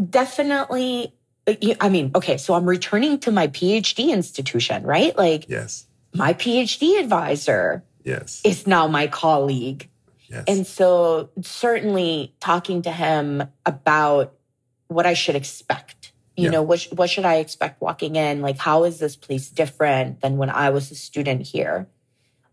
[0.10, 1.14] definitely.
[1.48, 5.18] uh, I mean, okay, so I'm returning to my PhD institution, right?
[5.18, 9.90] Like Yes, my PhD advisor yes, is now my colleague.
[10.28, 10.44] yes.
[10.48, 14.34] And so certainly talking to him about
[14.90, 16.12] what I should expect.
[16.36, 16.52] You Yeah.
[16.52, 18.42] know, what, what should I expect walking in?
[18.42, 21.88] Like, how is this place different than when I was a student here?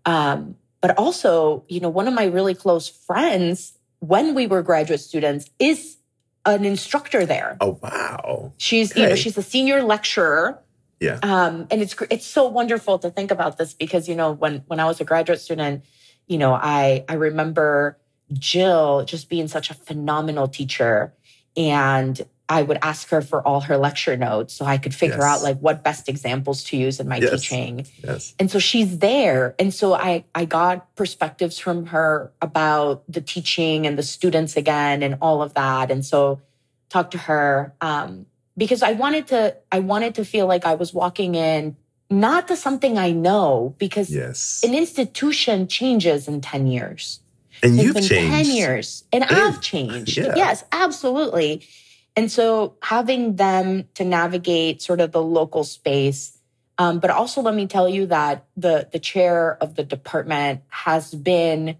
[0.04, 5.00] Um, but also, you know, one of my really close friends when we were graduate
[5.00, 5.96] students is
[6.44, 7.56] an instructor there.
[7.60, 8.52] Oh wow.
[8.58, 9.02] She's okay.
[9.02, 10.62] you know she's a senior lecturer.
[11.00, 11.18] Yeah.
[11.22, 14.78] Um, and it's it's so wonderful to think about this because you know when when
[14.78, 15.84] I was a graduate student,
[16.28, 17.98] you know I I remember
[18.32, 21.12] Jill just being such a phenomenal teacher
[21.56, 25.24] and I would ask her for all her lecture notes so I could figure yes.
[25.24, 27.30] out like what best examples to use in my yes.
[27.30, 27.86] teaching.
[28.04, 28.34] Yes.
[28.38, 29.56] And so she's there.
[29.58, 35.02] And so I, I got perspectives from her about the teaching and the students again
[35.02, 35.90] and all of that.
[35.90, 36.40] And so
[36.88, 38.26] talk to her, um,
[38.56, 41.76] because I wanted to, I wanted to feel like I was walking in
[42.08, 44.62] not to something I know because yes.
[44.64, 47.20] an institution changes in 10 years.
[47.62, 48.10] And you've changed.
[48.10, 50.16] 10 years and I've changed.
[50.16, 50.34] Yeah.
[50.36, 51.66] Yes, absolutely.
[52.14, 56.38] And so having them to navigate sort of the local space,
[56.78, 61.14] um, but also let me tell you that the the chair of the department has
[61.14, 61.76] been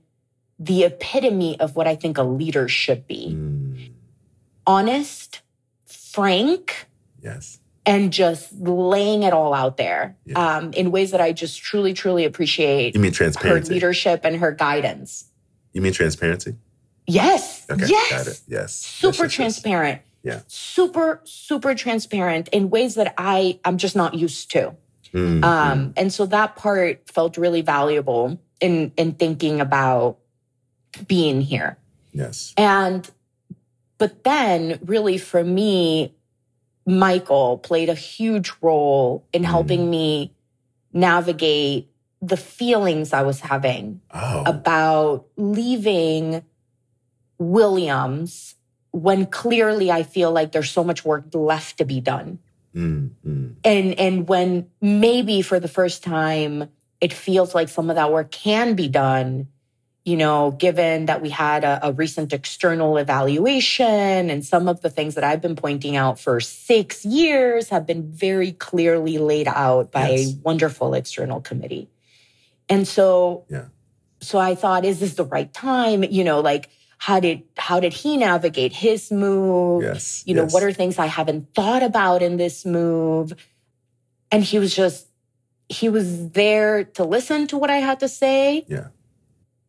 [0.59, 3.35] the epitome of what I think a leader should be.
[3.35, 3.91] Mm.
[4.67, 5.43] Honest,
[5.85, 6.87] frank,
[7.23, 10.57] yes, and just laying it all out there Yeah.
[10.57, 14.37] um, in ways that I just truly, truly appreciate You mean transparency, her leadership and
[14.37, 15.27] her guidance.
[15.77, 16.55] You mean transparency?
[17.07, 17.67] Yes.
[17.71, 18.11] Okay, yes.
[18.11, 18.27] got it.
[18.27, 18.41] Yes.
[18.49, 19.35] Yes, Super yes, yes.
[19.35, 20.03] transparent.
[20.23, 20.41] Yeah.
[20.49, 24.75] Super, super transparent in ways that I I'm just not used to.
[25.13, 30.17] Mm, Um, and so that part felt really valuable in in thinking about
[31.07, 31.77] being here.
[32.15, 32.21] mm.
[32.21, 32.55] Yes.
[32.57, 33.09] And
[33.99, 36.15] but then really for me,
[36.87, 39.47] Michael played a huge role in Mm.
[39.47, 40.33] helping me
[40.95, 41.91] navigate
[42.27, 44.43] the feelings I was having Oh.
[44.47, 46.43] about leaving
[47.39, 48.55] Williams
[48.93, 52.39] when clearly I feel like there's so much work left to be done.
[52.75, 53.55] Mm, mm.
[53.65, 56.69] And and when maybe for the first time
[57.01, 59.49] it feels like some of that work can be done,
[60.05, 64.89] you know, given that we had a, a recent external evaluation and some of the
[64.89, 69.93] things that I've been pointing out for six years have been very clearly laid out
[69.93, 70.33] by Yes.
[70.33, 71.91] a wonderful external committee.
[72.69, 73.67] And so Yeah.
[74.21, 76.03] so I thought, is this the right time?
[76.05, 79.83] You know, like how did how did he navigate his move?
[79.85, 80.23] Yes.
[80.27, 80.53] You know, yes.
[80.53, 83.35] what are things I haven't thought about in this move?
[84.33, 85.07] And he was just
[85.69, 88.65] he was there to listen to what I had to say.
[88.69, 88.89] Yeah.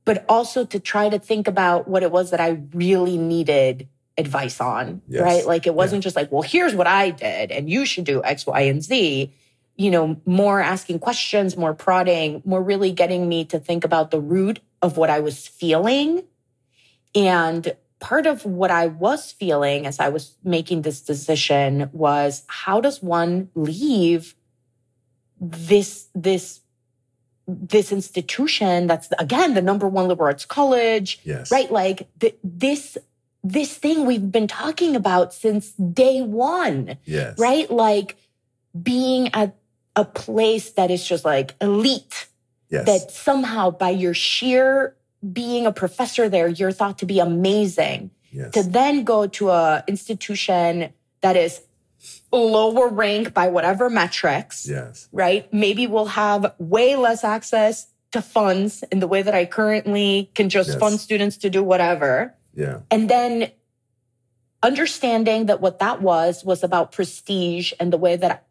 [0.05, 4.61] But also to try to think about what it was that I really needed advice
[4.61, 5.21] on, Yes.
[5.21, 5.45] right?
[5.45, 8.47] Like it wasn't just like, well, here's what I did and you should do X,
[8.47, 9.31] Y, and Z.
[9.77, 14.19] You know, more asking questions, more prodding, more really getting me to think about the
[14.19, 16.23] root of what I was feeling.
[17.13, 22.81] And part of what I was feeling as I was making this decision was how
[22.81, 24.35] does one leave
[25.39, 26.61] this, this,
[27.47, 31.51] this institution that's again the number one liberal arts college, Yes.
[31.51, 31.71] right?
[31.71, 32.97] Like th- this,
[33.43, 37.37] this thing we've been talking about since day one Yes.
[37.39, 37.69] right?
[37.69, 38.17] Like
[38.79, 39.55] being at
[39.97, 42.27] a place that is just like elite,
[42.69, 42.85] Yes.
[42.85, 44.95] that somehow by your sheer
[45.33, 48.11] being a professor there, you're thought to be amazing.
[48.31, 48.51] yes.
[48.53, 51.61] To then go to a institution that is
[52.31, 55.07] lower rank by whatever metrics, yes.
[55.11, 55.51] right?
[55.53, 60.49] Maybe we'll have way less access to funds in the way that I currently can
[60.49, 60.79] just Yes.
[60.79, 62.35] fund students to do whatever.
[62.53, 62.79] Yeah.
[62.91, 63.51] And then
[64.61, 68.45] understanding that what that was was about prestige and the way that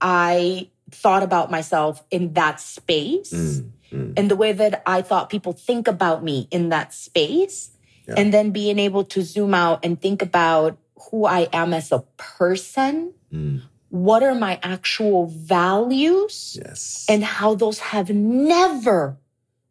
[0.00, 4.12] I thought about myself in that space Mm, mm.
[4.16, 7.70] and the way that I thought people think about me in that space.
[8.08, 8.14] Yeah.
[8.18, 10.78] And then being able to zoom out and think about
[11.10, 13.12] who I am as a person.
[13.32, 13.62] Mm.
[13.90, 16.56] What are my actual values?
[16.62, 17.04] Yes.
[17.08, 19.16] and how those have never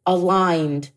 [0.05, 0.89] aligned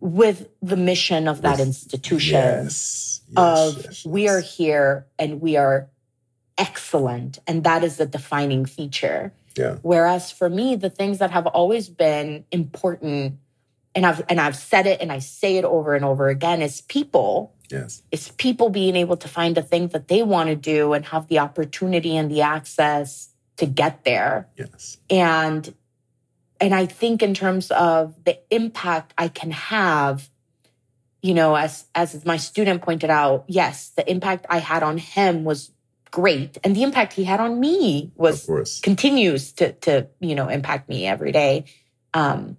[0.00, 3.20] with the mission of that With- institution Yes.
[3.28, 5.88] yes, of yes, we are here and we are
[6.58, 9.76] excellent and that is the defining feature Yeah.
[9.82, 13.38] whereas for me the things that have always been important
[13.94, 16.80] and I've and I've said it and I say it over and over again is
[16.82, 18.02] people Yes.
[18.10, 21.28] is people being able to find a thing that they want to do and have
[21.28, 24.98] the opportunity and the access to get there Yes.
[25.10, 25.74] and
[26.60, 30.28] and i think in terms of the impact i can have
[31.22, 35.44] you know as as my student pointed out yes the impact i had on him
[35.44, 35.70] was
[36.10, 38.46] great and the impact he had on me was
[38.82, 41.64] continues to to you know impact me every day
[42.14, 42.56] um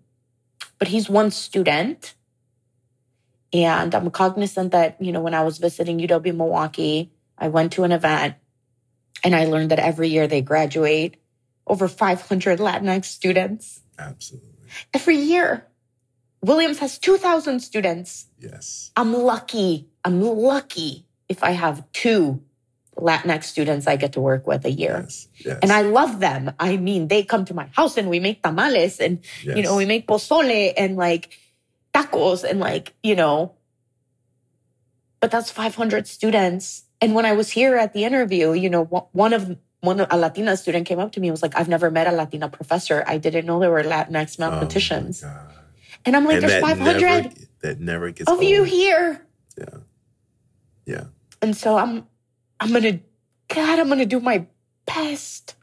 [0.78, 2.16] but he's one student
[3.54, 7.84] and i'm cognizant that you know when i was visiting uw milwaukee i went to
[7.84, 8.36] an event
[9.24, 11.18] and i learned that every year they graduate
[11.66, 14.50] over 500 latinx students Absolutely.
[14.94, 15.66] every year
[16.42, 18.28] Williams has 2,000 students.
[18.40, 18.92] Yes.
[18.96, 19.90] I'm lucky.
[20.06, 22.42] I'm lucky if I have two
[23.00, 25.02] Latinx students I get to work with a year.
[25.04, 25.28] Yes.
[25.46, 25.60] Yes.
[25.62, 26.52] And I love them.
[26.60, 29.58] I mean, they come to my house and we make tamales and, yes.
[29.58, 31.38] you know, we make pozole and like
[31.94, 33.54] tacos and like, you know,
[35.20, 36.84] but that's 500 students.
[37.02, 40.58] And when I was here at the interview, you know, one of one a Latina
[40.58, 43.04] student came up to me and was like, I've never met a Latina professor.
[43.08, 45.22] I didn't know there were Latinx Oh, mathematicians.
[45.22, 45.54] God.
[46.06, 47.30] and I'm like, And there's that 500 never,
[47.62, 49.26] that never gets of you here.
[49.58, 49.78] Yeah.
[50.86, 51.04] Yeah.
[51.42, 52.08] And so I'm,
[52.60, 53.00] I'm to,
[53.48, 54.46] God, I'm to do my
[54.86, 55.56] best.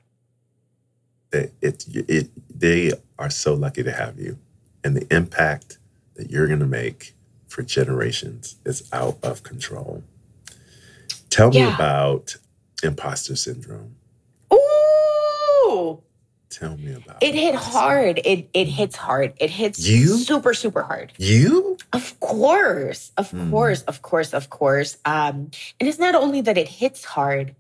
[1.31, 2.29] That it, it,
[2.61, 4.39] they are so lucky to have you.
[4.85, 5.79] And the impact
[6.15, 7.15] that you're to make
[7.49, 10.03] for generations is out of control.
[11.31, 12.37] Tell me about
[12.83, 13.97] imposter syndrome.
[14.53, 16.03] Ooh,
[16.51, 18.21] Tell me about it hit hard.
[18.25, 19.35] It, it hits hard.
[19.39, 20.17] It hits You?
[20.17, 21.13] super, super hard.
[21.19, 21.76] You?
[21.97, 23.51] Of course, of Hmm.
[23.51, 24.99] course, of course, of course.
[25.05, 27.55] Um, and it's not only that it hits hard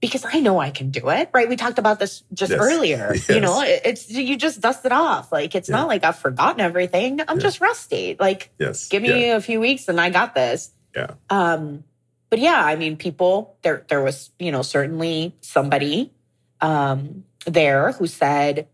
[0.00, 1.48] because I know I can do it, right?
[1.48, 2.60] We talked about this just Yes.
[2.60, 3.12] earlier.
[3.14, 3.28] Yes.
[3.36, 5.32] You know, it's you just dust it off.
[5.32, 5.76] Like it's Yeah.
[5.76, 7.20] not like I've forgotten everything.
[7.26, 7.42] I'm Yeah.
[7.48, 8.16] just rusty.
[8.18, 8.88] Like Yes.
[8.88, 9.36] give me Yeah.
[9.36, 10.70] a few weeks and I got this.
[10.94, 11.12] Yeah.
[11.30, 11.84] Um,
[12.30, 16.12] but yeah, I mean, people there there was, you know, certainly somebody
[16.60, 18.66] um there who said,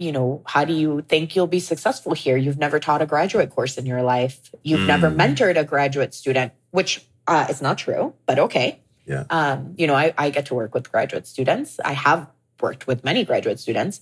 [0.00, 2.36] you know, how do you think you'll be successful here?
[2.36, 4.50] You've never taught a graduate course in your life.
[4.62, 5.16] You've never Mm.
[5.16, 8.80] mentored a graduate student, which uh, is not true, but okay.
[9.06, 9.24] Yeah.
[9.28, 11.78] Um, you know, I, I get to work with graduate students.
[11.84, 12.28] I have
[12.60, 14.00] worked with many graduate students,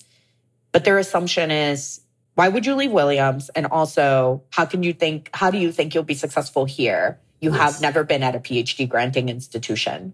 [0.70, 2.00] but their assumption is,
[2.36, 3.48] why would you leave Williams?
[3.50, 7.18] And also, how can you think, how do you think you'll be successful here?
[7.40, 7.60] You Yes.
[7.60, 10.12] have never been at a PhD granting institution.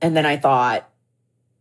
[0.00, 0.88] And then I thought,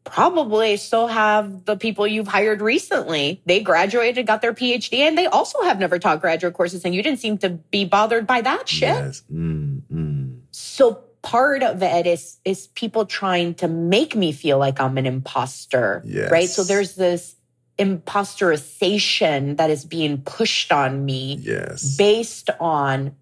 [0.03, 3.41] probably still have the people you've hired recently.
[3.45, 6.83] They graduated, got their PhD, and they also have never taught graduate courses.
[6.85, 8.89] And you didn't seem to be bothered by that shit.
[8.89, 9.23] Yes.
[9.31, 10.39] Mm, mm.
[10.51, 15.05] So part of it is is people trying to make me feel like I'm an
[15.05, 16.31] imposter, Yes.
[16.31, 16.49] right?
[16.49, 17.35] So there's this
[17.77, 21.95] imposterization that is being pushed on me Yes.
[21.97, 23.15] based on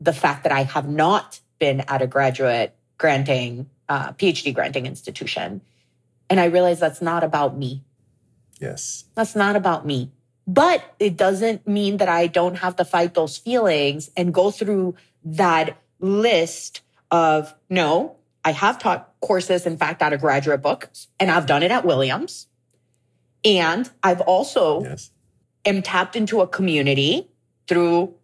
[0.00, 5.60] the fact that I have not been at a graduate granting uh, PhD granting institution,
[6.30, 7.84] and I realize that's not about me.
[8.60, 9.04] yes.
[9.14, 10.10] That's not about me.
[10.46, 14.94] But it doesn't mean that I don't have to fight those feelings and go through
[15.24, 21.30] that list of no, I have taught courses, in fact, out of graduate books, and
[21.30, 22.46] I've done it at Williams.
[23.44, 25.10] And I've also Yes.
[25.66, 27.30] am tapped into a community
[27.66, 28.14] through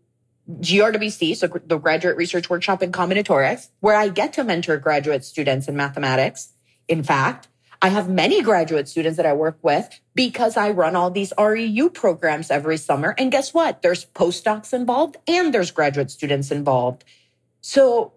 [0.60, 5.68] GRWC, so the Graduate Research Workshop in Combinatorics, where I get to mentor graduate students
[5.68, 6.52] in mathematics.
[6.88, 7.48] In fact,
[7.82, 11.92] I have many graduate students that I work with because I run all these REU
[11.92, 13.14] programs every summer.
[13.18, 13.82] And guess what?
[13.82, 17.04] There's postdocs involved and there's graduate students involved.
[17.60, 18.12] So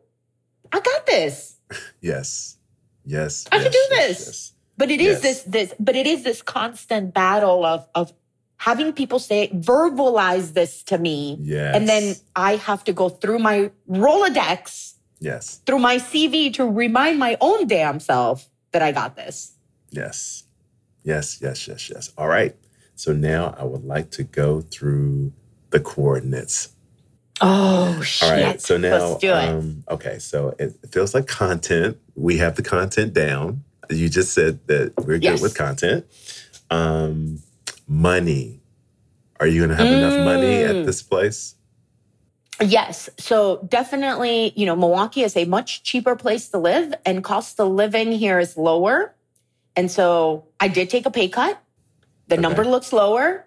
[0.71, 1.55] I got this.
[2.01, 2.57] Yes.
[3.05, 3.45] Yes.
[3.51, 4.25] I can do yes, this.
[4.27, 4.53] yes.
[4.77, 5.21] But it is Yes.
[5.21, 8.13] this this but it is this constant battle of of
[8.57, 11.75] having people say verbalize this to me Yes.
[11.75, 15.61] and then I have to go through my Rolodex, Yes.
[15.65, 19.53] through my CV to remind my own damn self that I got this.
[19.91, 20.43] Yes.
[21.03, 21.39] Yes.
[21.41, 21.67] Yes.
[21.67, 21.89] Yes.
[21.89, 22.11] Yes.
[22.17, 22.55] All right.
[22.95, 25.31] So now I would like to go through
[25.69, 26.69] the coordinates.
[27.39, 28.29] Oh shit.
[28.29, 28.61] All right.
[28.61, 29.49] So now, let's do it.
[29.49, 30.17] Um, okay.
[30.19, 31.97] So it feels like content.
[32.15, 33.63] We have the content down.
[33.89, 35.35] You just said that we're Yes.
[35.39, 36.05] good with content.
[36.69, 37.39] Um,
[37.87, 38.59] money.
[39.39, 40.79] Are you going to have enough money Mm.
[40.79, 41.53] at this place?
[42.61, 43.09] Yes.
[43.19, 47.69] So definitely, you know, Milwaukee is a much cheaper place to live and cost of
[47.69, 49.13] living here is lower.
[49.75, 51.61] And so I did take a pay cut.
[52.27, 52.41] The Okay.
[52.41, 53.45] number looks lower,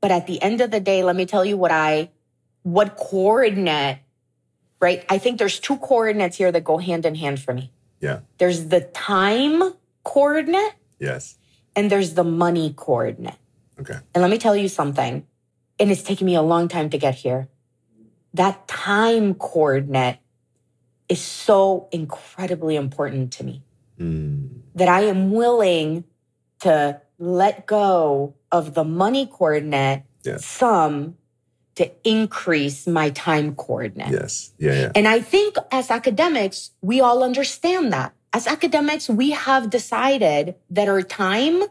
[0.00, 2.10] but at the end of the day, let me tell you what I,
[2.62, 3.98] what coordinate,
[4.80, 5.04] right?
[5.08, 7.70] I think there's two coordinates here that go hand in hand for me.
[8.00, 8.20] Yeah.
[8.38, 9.62] There's the time
[10.04, 11.36] coordinate Yes.
[11.76, 13.34] and there's the money coordinate.
[13.80, 13.98] Okay.
[14.14, 15.24] And let me tell you something,
[15.78, 17.48] and it's taken me a long time to get here.
[18.34, 20.18] That time coordinate
[21.08, 23.62] is so incredibly important to me
[23.98, 24.60] Mm.
[24.74, 26.04] that I am willing
[26.60, 30.02] to let go of the money coordinate
[30.38, 31.16] some
[31.74, 34.12] to increase my time coordinate.
[34.12, 34.52] Yes.
[34.58, 34.72] Yeah.
[34.74, 34.92] Yeah.
[34.94, 38.12] And I think as academics, we all understand that.
[38.32, 41.62] As academics, we have decided that our time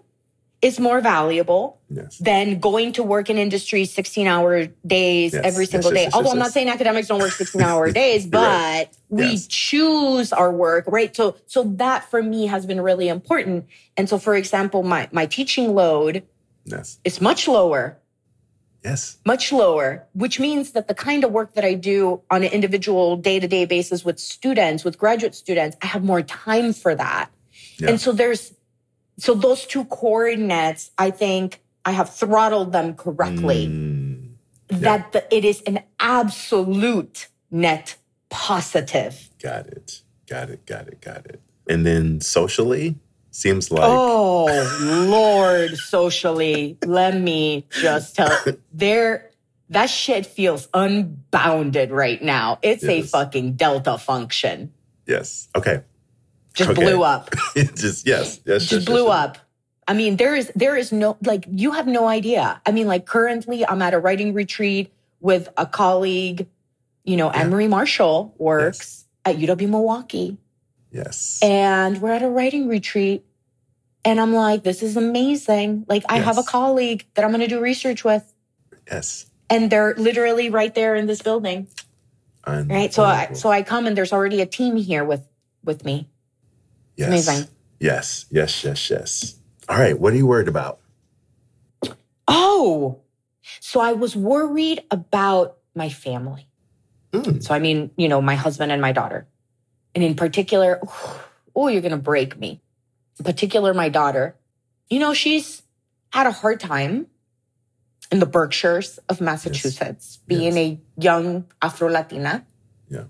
[0.61, 2.17] is more valuable Yes.
[2.17, 6.11] than going to work in industry 16 hour days Yes, every single yes, day.
[6.13, 8.89] Although I'm not saying academics don't work 16 hour days, but right.
[9.09, 11.15] we choose our work, right?
[11.15, 13.67] So, so that for me has been really important.
[13.95, 16.23] And so, for example, my, my teaching load
[16.65, 16.99] Yes.
[17.05, 17.97] is much lower
[18.83, 19.17] Yes.
[19.25, 23.17] much lower, which means that the kind of work that I do on an individual
[23.17, 27.29] day to day basis with students, with graduate students, I have more time for that.
[27.79, 27.89] Yeah.
[27.89, 28.53] And so there's,
[29.17, 33.67] so those two coordinates, I think I have throttled them correctly.
[33.67, 34.29] Mm,
[34.81, 37.95] That the, it is an absolute net
[38.29, 39.29] positive.
[39.41, 40.01] got it.
[40.29, 40.65] Got it.
[40.65, 40.99] Got it.
[41.01, 41.41] Got it.
[41.69, 42.95] And then socially,
[43.31, 44.45] seems like oh
[45.09, 48.35] Lord, socially, let me just tell
[48.73, 49.31] there
[49.69, 52.57] that shit feels unbounded right now.
[52.61, 54.71] It's a fucking delta function.
[55.05, 55.49] yes.
[55.55, 55.81] Okay.
[56.57, 56.83] Just Okay.
[56.83, 57.29] blew up.
[57.55, 58.41] just yes.
[58.45, 58.63] Yes.
[58.65, 59.37] Just yes, blew yes, up.
[59.87, 62.61] I mean, there is there is no like you have no idea.
[62.65, 64.91] I mean, like currently I'm at a writing retreat
[65.21, 66.47] with a colleague,
[67.05, 67.47] you know, Yeah.
[67.47, 70.37] Marie Marshall works at UW Milwaukee.
[70.91, 71.39] Yes.
[71.43, 73.23] and we're at a writing retreat
[74.05, 77.47] and i'm like this is amazing like i have a colleague that i'm going to
[77.47, 78.33] do research with
[78.89, 79.29] yes.
[79.49, 81.67] and they're literally right there in this building
[82.47, 85.27] right so i so i come and there's already a team here with
[85.63, 86.07] with me
[86.97, 87.07] yes.
[87.07, 87.47] amazing.
[87.79, 88.25] Yes.
[88.31, 88.63] Yes.
[88.63, 88.89] Yes.
[88.89, 89.35] Yes.
[89.69, 89.97] All right.
[89.99, 90.79] What are you worried about?
[92.27, 92.99] oh
[93.61, 96.47] so i was worried about my family
[97.13, 99.25] Mm, so i mean you know my husband and my daughter
[99.95, 100.81] and in particular
[101.55, 102.59] oh you're going to break me
[103.17, 104.35] in particular my daughter
[104.89, 105.61] you know she's
[106.11, 107.07] had a hard time
[108.11, 110.57] in the berkshires of massachusetts being Yes.
[110.57, 112.45] a young afro latina
[112.89, 113.05] Yeah.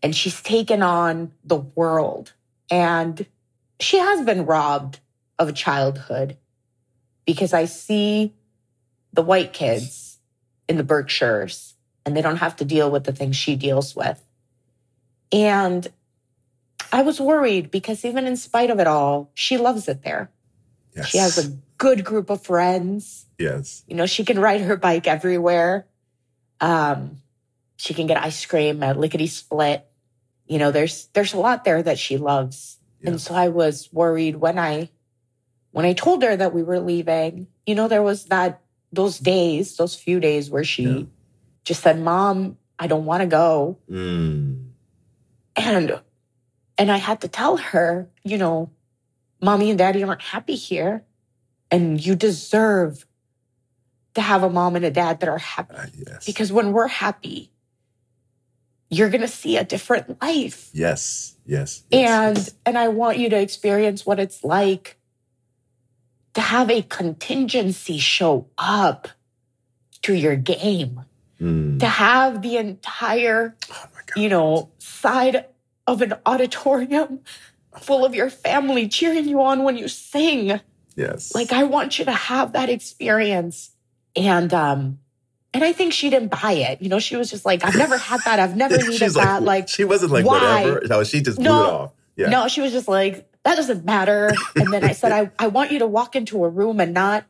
[0.00, 2.34] and she's taken on the world
[2.70, 3.26] and
[3.80, 5.00] she has been robbed
[5.38, 6.36] of childhood
[7.26, 8.34] because i see
[9.12, 10.18] the white kids
[10.68, 11.74] in the berkshires
[12.06, 14.24] and they don't have to deal with the things she deals with
[15.32, 15.90] and
[16.94, 20.30] I was worried because even in spite of it all, she loves it there.
[20.94, 21.08] yes.
[21.08, 23.26] She has a good group of friends.
[23.36, 23.82] yes.
[23.88, 25.86] You know, she can ride her bike everywhere.
[26.60, 27.16] Um,
[27.76, 29.84] she can get ice cream at Lickety Split.
[30.46, 32.78] You know, there's there's a lot there that she loves.
[33.00, 33.10] Yeah.
[33.10, 34.90] And so I was worried when I
[35.72, 38.60] when I told her that we were leaving, you know, there was that
[38.92, 41.02] those days, those few days where she Yeah.
[41.64, 44.70] just said, Mom, I don't want to go Mm,
[45.56, 46.00] and
[46.76, 48.70] and i had to tell her you know
[49.40, 51.04] mommy and daddy aren't happy here
[51.70, 53.06] and you deserve
[54.14, 56.26] to have a mom and a dad that are happy uh, yes.
[56.26, 57.52] because when we're happy
[58.94, 61.36] you're going to see a different life yes.
[61.46, 61.84] Yes.
[61.90, 62.54] yes, and yes.
[62.66, 64.98] and i want you to experience what it's like
[66.34, 69.08] to have a contingency show up
[70.02, 71.04] to your game
[71.40, 73.86] Mm, to have the entire oh
[74.16, 75.46] you know, side
[75.86, 77.20] of an auditorium
[77.80, 80.60] full of your family cheering you on when you sing.
[80.94, 81.34] Yes.
[81.34, 83.72] Like I want you to have that experience.
[84.14, 85.00] And um
[85.54, 86.82] and I think she didn't buy it.
[86.82, 88.38] You know, she was just like, I've never had that.
[88.40, 89.42] I've never needed that.
[89.42, 90.64] Like, she wasn't like why?
[90.64, 90.82] whatever.
[90.86, 91.62] No, she just blew No.
[91.64, 91.92] it off.
[92.16, 92.28] Yeah.
[92.28, 94.32] no, she was just like, that doesn't matter.
[94.56, 97.24] And then I said, I, I want you to walk into a room and not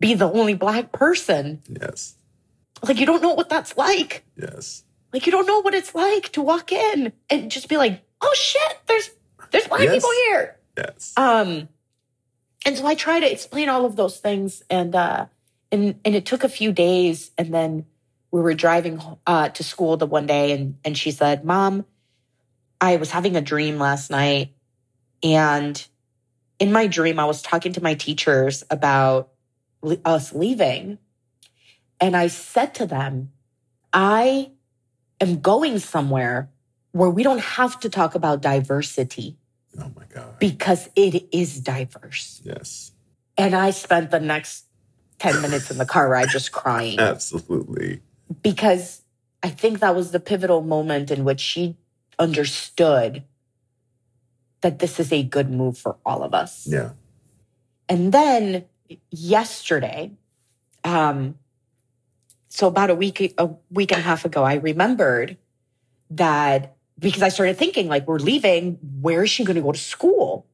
[0.00, 1.60] be the only black person.
[1.68, 2.14] Yes.
[2.82, 4.24] Like you don't know what that's like.
[4.36, 4.84] Yes.
[5.12, 8.32] Like you don't know what it's like to walk in and just be like, oh
[8.36, 9.10] shit, there's
[9.50, 9.94] there's black Yes.
[9.94, 10.56] people here.
[10.76, 11.12] Yes.
[11.16, 11.68] Um,
[12.66, 15.26] and so I try to explain all of those things, and uh,
[15.70, 17.86] and and it took a few days, and then
[18.30, 21.84] we were driving uh, to school the one day, and and she said, "Mom,
[22.80, 24.54] I was having a dream last night,
[25.22, 25.84] and
[26.58, 29.30] in my dream, I was talking to my teachers about
[30.04, 30.98] us leaving,
[32.00, 33.32] and I said to them,
[33.92, 34.50] I
[35.20, 36.50] am going somewhere
[36.92, 39.36] where we don't have to talk about diversity."
[39.80, 40.38] oh my God.
[40.38, 42.40] because it is diverse.
[42.44, 42.92] yes.
[43.36, 44.67] And I spent the next
[45.18, 48.00] 10 minutes in the car ride just crying Absolutely.
[48.42, 49.02] because
[49.42, 51.76] I think that was the pivotal moment in which she
[52.18, 53.24] understood
[54.60, 56.66] that this is a good move for all of us.
[56.68, 56.90] Yeah.
[57.88, 58.64] And then
[59.10, 60.12] yesterday,
[60.84, 61.36] um,
[62.48, 65.36] so about a week, a week and a half ago, I remembered
[66.10, 69.78] that because I started thinking, like, we're leaving, where is she going to go to
[69.78, 70.46] school?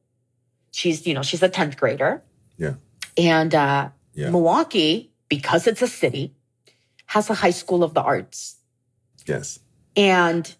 [0.71, 2.21] She's, you know, she's a 10th grader.
[2.57, 2.75] Yeah.
[3.17, 4.29] And uh, Yeah.
[4.31, 6.33] Milwaukee, because it's a city,
[7.07, 8.55] has a high school of the arts.
[9.27, 9.59] Yes.
[9.95, 10.53] And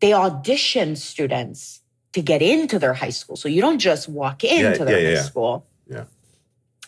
[0.00, 1.80] they audition students
[2.12, 3.36] to get into their high school.
[3.36, 5.22] So you don't just walk into Yeah, their yeah, high yeah.
[5.22, 5.66] school.
[5.90, 6.04] Yeah.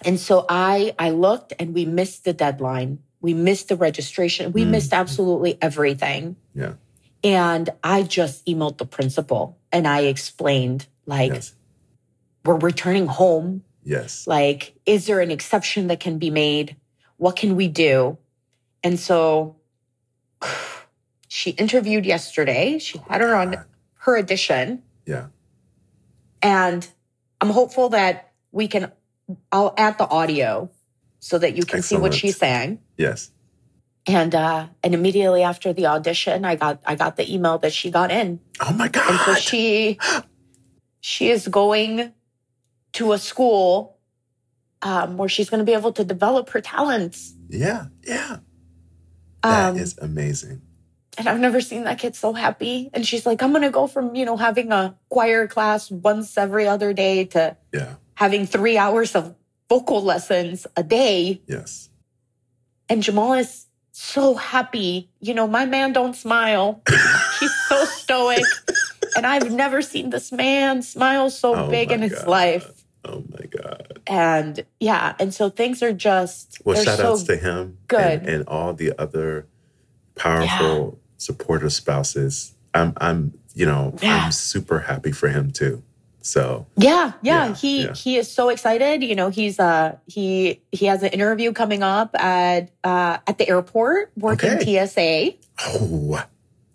[0.04, 2.98] And so I I looked and we missed the deadline.
[3.20, 4.52] We missed the registration.
[4.52, 4.70] We Mm.
[4.70, 6.36] missed absolutely everything.
[6.54, 6.74] Yeah.
[7.24, 11.54] And I just emailed the principal and I explained like yes.
[12.44, 13.62] we're returning home.
[13.86, 14.26] Yes.
[14.26, 16.76] Like, is there an exception that can be made?
[17.18, 18.18] What can we do?
[18.82, 19.56] And so
[21.28, 22.78] she interviewed yesterday.
[22.80, 23.64] She had her on
[24.00, 24.82] her audition.
[25.06, 25.28] Yeah.
[26.42, 26.86] And
[27.40, 28.90] I'm hopeful that we can,
[29.52, 30.68] I'll add the audio
[31.20, 32.14] so that you can see what Excellent.
[32.14, 32.80] she's saying.
[32.96, 33.30] Yes.
[34.08, 37.90] And uh and immediately after the audition, I got I got the email that she
[37.90, 38.38] got in.
[38.60, 39.10] Oh my God.
[39.10, 39.98] And so she
[41.00, 42.12] she is going
[42.96, 43.96] to a school
[44.82, 47.34] um, where she's going to be able to develop her talents.
[47.48, 47.86] yeah.
[48.02, 48.38] Yeah.
[49.42, 50.62] That Um, is amazing.
[51.18, 52.90] and I've never seen that kid so happy.
[52.92, 56.36] And she's like, I'm going to go from you know having a choir class once
[56.36, 57.94] every other day to Yeah.
[58.14, 59.34] having three hours of
[59.68, 61.42] vocal lessons a day.
[61.48, 61.88] Yes.
[62.88, 65.10] And Jamal is so happy.
[65.20, 66.82] You know, my man don't smile.
[67.40, 68.44] He's so stoic.
[69.16, 72.28] And I've never seen this man smile so Oh big in his God.
[72.28, 72.84] life.
[73.06, 74.00] Oh my God.
[74.06, 78.20] And yeah, and so things are just Well, shout so outs to him good.
[78.20, 79.46] And, and all the other
[80.16, 82.54] powerful, supportive spouses.
[82.74, 84.26] I'm, I'm, you know, Yeah.
[84.26, 85.82] I'm super happy for him too.
[86.22, 87.94] So, Yeah, yeah, Yeah, he yeah.
[87.94, 89.02] he is so excited.
[89.04, 93.48] You know, he's uh he he has an interview coming up at uh at the
[93.48, 94.86] airport working Okay.
[94.86, 95.36] TSA.
[95.66, 96.24] oh,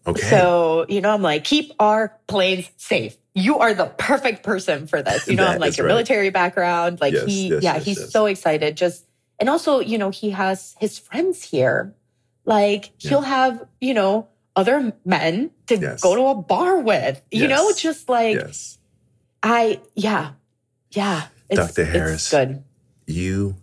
[0.07, 0.21] okay.
[0.29, 3.17] So, you know, I'm like, keep our planes safe.
[3.33, 5.27] You are the perfect person for this.
[5.27, 5.93] You know, I'm like your right.
[5.93, 6.99] military background.
[6.99, 8.75] Like Yes, he yes, yeah, yes, he's so excited.
[8.75, 9.05] Just
[9.39, 11.95] and also, you know, he has his friends here.
[12.45, 13.09] Like Yeah.
[13.09, 17.21] he'll have, you know, other men to go to a bar with.
[17.31, 18.41] You know, just like.
[19.43, 20.31] I yeah.
[20.91, 21.27] Yeah.
[21.49, 21.85] Dr.
[21.85, 22.13] Harris.
[22.23, 22.63] It's good.
[23.07, 23.55] You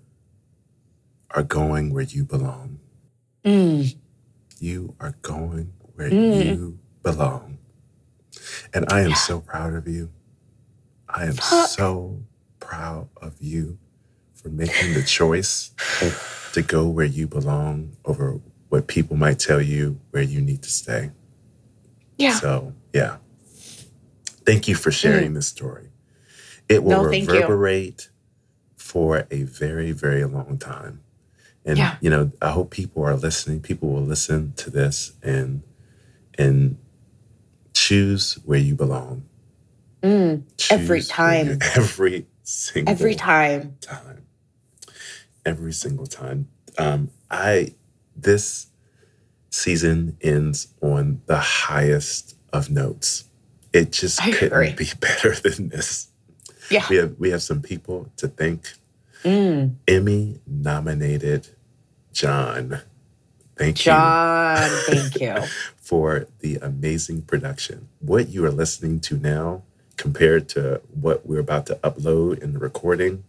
[1.31, 2.79] are going where you belong.
[3.45, 3.95] Mm.
[4.59, 6.45] You are going where Mm.
[6.47, 7.58] you belong.
[8.75, 9.17] And I am Yeah.
[9.17, 10.11] so proud of you.
[11.09, 11.69] I am Fuck.
[11.71, 12.23] so
[12.61, 13.79] proud of you
[14.35, 15.71] for making the choice
[16.53, 20.71] to go where you belong over what people might tell you where you need to
[20.71, 21.11] stay.
[22.19, 22.35] Yeah.
[22.39, 23.17] So, yeah.
[24.47, 25.89] Thank you for sharing this story.
[26.69, 27.27] It will Mm.
[27.27, 28.09] No, reverberate
[28.77, 31.01] for a very, very long time.
[31.65, 31.97] And Yeah.
[32.01, 33.61] you know, I hope people are listening.
[33.61, 35.63] People will listen to this and
[36.39, 36.79] and
[37.89, 39.25] choose where you belong.
[40.03, 40.43] Mm.
[40.71, 41.59] Every you- time.
[41.75, 43.77] every single Every time.
[43.81, 44.25] time.
[45.47, 46.49] Every single time.
[46.77, 47.75] Um, I
[48.15, 48.67] this
[49.51, 53.25] season ends on the highest of notes.
[53.73, 54.73] It just I couldn't agree.
[54.75, 56.09] be better than this.
[56.71, 56.85] Yeah.
[56.91, 58.73] We have we have some people to thank.
[59.25, 59.77] Mm.
[59.89, 61.49] Emmy nominated
[62.13, 62.81] John.
[63.57, 65.35] Thank you John, thank you.
[65.89, 67.89] for the amazing production.
[68.01, 69.63] What you are listening to now
[69.97, 73.25] compared to what we're about to upload in the recording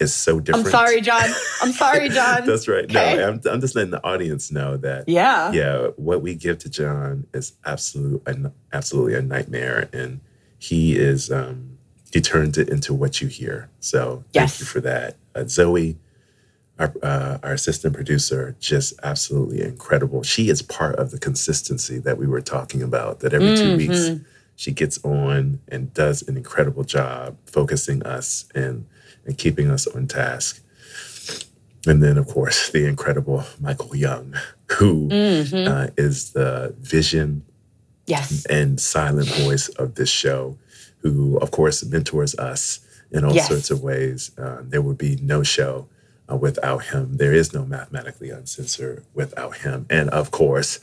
[0.00, 0.66] is so different.
[0.66, 1.22] I'm sorry, John.
[1.62, 2.46] I'm sorry, John.
[2.46, 2.82] That's right.
[2.86, 3.16] Okay.
[3.16, 5.52] No, I'm, I'm just letting the audience know that yeah.
[5.52, 10.20] yeah, what we give to John is absolute, an, absolutely a nightmare, and
[10.58, 11.78] he is um,
[12.12, 13.70] he turns it into what you hear.
[13.78, 14.50] So Yes.
[14.54, 15.96] thank you for that, uh, Zoe,
[16.80, 20.22] our uh, our assistant producer, just absolutely incredible.
[20.22, 23.20] She is part of the consistency that we were talking about.
[23.20, 24.24] That every 2 weeks Mhm.
[24.56, 28.86] she gets on and does an incredible job focusing us and
[29.26, 30.60] and keeping us on task.
[31.86, 34.34] And then, of course, the incredible Michael Young,
[34.78, 35.68] who Mhm.
[35.68, 37.42] uh, is the vision
[38.06, 38.46] Yes.
[38.46, 40.56] and silent voice of this show,
[41.02, 42.80] who, of course, mentors us
[43.12, 43.48] in all Yes.
[43.48, 44.30] sorts of ways.
[44.38, 45.86] Uh, there would be no show
[46.30, 47.16] uh, without him.
[47.16, 49.86] There is no mathematically uncensored without him.
[49.90, 50.80] And of course,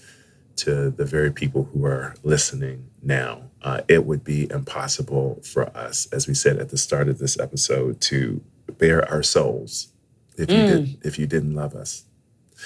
[0.57, 6.07] to the very people who are listening now, uh, it would be impossible for us,
[6.11, 8.41] as we said at the start of this episode, to
[8.77, 9.87] bare our souls
[10.37, 10.67] if you Mm.
[10.67, 12.03] did if you didn't love us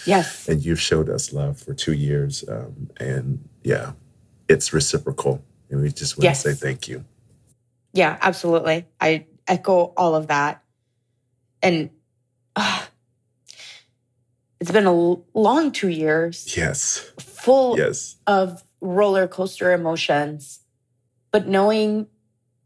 [0.06, 0.48] Yes.
[0.48, 2.44] and you've showed us love for two years.
[2.48, 3.94] Um, and yeah,
[4.48, 5.44] it's reciprocal.
[5.70, 6.44] And we just want Yes.
[6.44, 7.06] to say thank you.
[7.94, 8.88] Yeah, absolutely.
[9.00, 10.64] I echo all of that.
[11.62, 11.90] And
[12.56, 12.86] uh,
[14.60, 17.12] it's been a long two years, Yes.
[17.20, 18.18] full Yes.
[18.28, 20.60] of roller coaster emotions,
[21.32, 22.08] but knowing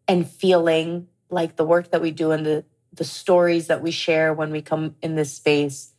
[0.07, 4.33] and feeling like the work that we do and the, the stories that we share
[4.33, 5.93] when we come in this space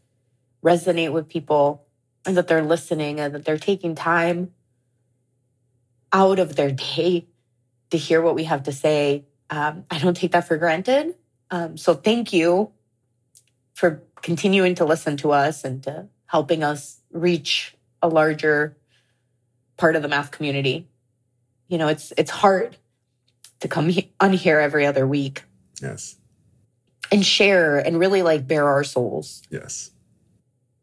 [0.65, 1.87] resonate with people
[2.25, 4.53] and that they're listening and that they're taking time
[6.13, 7.27] out of their day
[7.91, 9.25] to hear what we have to say.
[9.51, 11.15] Um, I don't take that for granted.
[11.51, 12.73] Um, so thank you
[13.77, 18.75] for continuing to listen to us and to helping us reach a larger
[19.77, 20.89] part of the math community.
[21.69, 22.79] You know, it's it's hard
[23.61, 25.45] to come he- on here every other week
[25.83, 26.17] Yes.
[27.13, 29.43] and share and really like bare our souls.
[29.51, 29.91] Yes.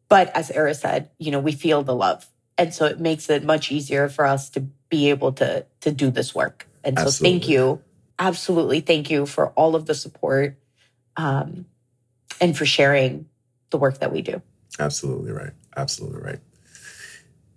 [0.08, 2.28] But as Aris said, you know, we feel the love.
[2.60, 6.12] And so it makes it much easier for us to be able to to do
[6.12, 6.68] this work.
[6.84, 7.39] And so Absolutely.
[7.39, 7.82] thank you.
[8.20, 10.60] Absolutely thank you for all of the support
[11.18, 11.66] um,
[12.41, 13.25] and for sharing
[13.69, 14.41] the work that we do.
[14.79, 15.51] Absolutely right.
[15.77, 16.39] Absolutely right.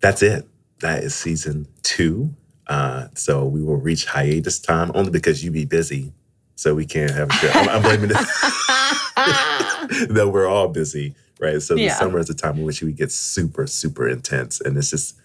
[0.00, 0.46] That's it.
[0.80, 2.30] That is season two.
[2.66, 6.12] Uh, so we will reach hiatus time only because you be busy.
[6.56, 7.50] So we can't have a show.
[7.54, 8.16] I'm, I'm blaming it.
[10.10, 11.60] no, we're all busy, right?
[11.62, 11.94] So the Yeah.
[11.98, 15.16] summer is a time in which we get super, super intense and it's just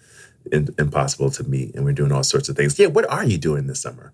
[0.50, 1.74] in, impossible to meet.
[1.74, 2.78] And we're doing all sorts of things.
[2.78, 4.12] Yeah, what are you doing this summer?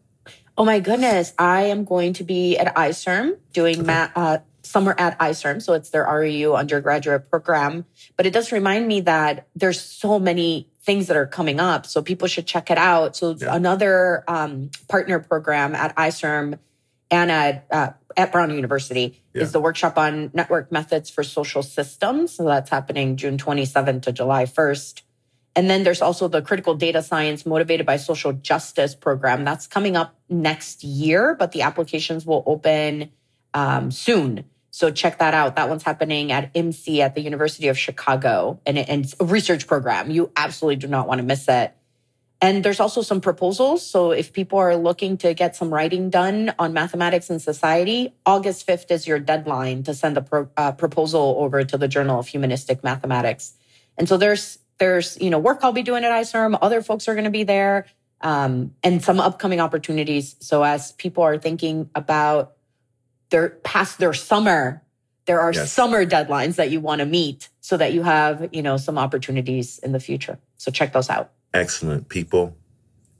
[0.57, 1.33] Oh my goodness.
[1.39, 4.39] I am going to be at ICERM doing ma- uh,
[4.69, 5.63] summer at ICERM.
[5.63, 7.85] So it's their REU undergraduate program.
[8.17, 11.87] But it does remind me that there's so many things that are coming up.
[11.87, 13.17] So people should check it out.
[13.17, 13.55] So Yeah.
[13.55, 16.59] another um, partner program at ICERM
[17.11, 19.43] and at, uh, at Brown University Yeah.
[19.43, 22.33] is the workshop on network methods for social systems.
[22.33, 25.03] So that's happening June 27th to July 1st.
[25.57, 29.97] And then there's also the critical data science motivated by social justice program that's coming
[29.97, 33.11] up next year, but the applications will open
[33.55, 34.45] um, soon.
[34.79, 35.57] So check that out.
[35.57, 40.09] That one's happening at MC at the University of Chicago, and, it's a research program.
[40.09, 41.75] You absolutely do not want to miss it.
[42.41, 43.85] And there's also some proposals.
[43.85, 48.69] So if people are looking to get some writing done on mathematics and society, August
[48.69, 52.29] 5th is your deadline to send a pro, uh, proposal over to the Journal of
[52.29, 53.55] Humanistic Mathematics.
[53.97, 56.57] And so there's there's you know work I'll be doing at ICERM.
[56.63, 57.87] Other folks are going to be there,
[58.21, 60.37] um, and some upcoming opportunities.
[60.39, 62.53] So as people are thinking about
[63.31, 64.83] their past their summer,
[65.27, 65.73] there are Yes.
[65.73, 69.79] summer deadlines that you want to meet, so that you have you know some opportunities
[69.81, 70.39] in the future.
[70.57, 71.31] So check those out.
[71.55, 72.57] Excellent people.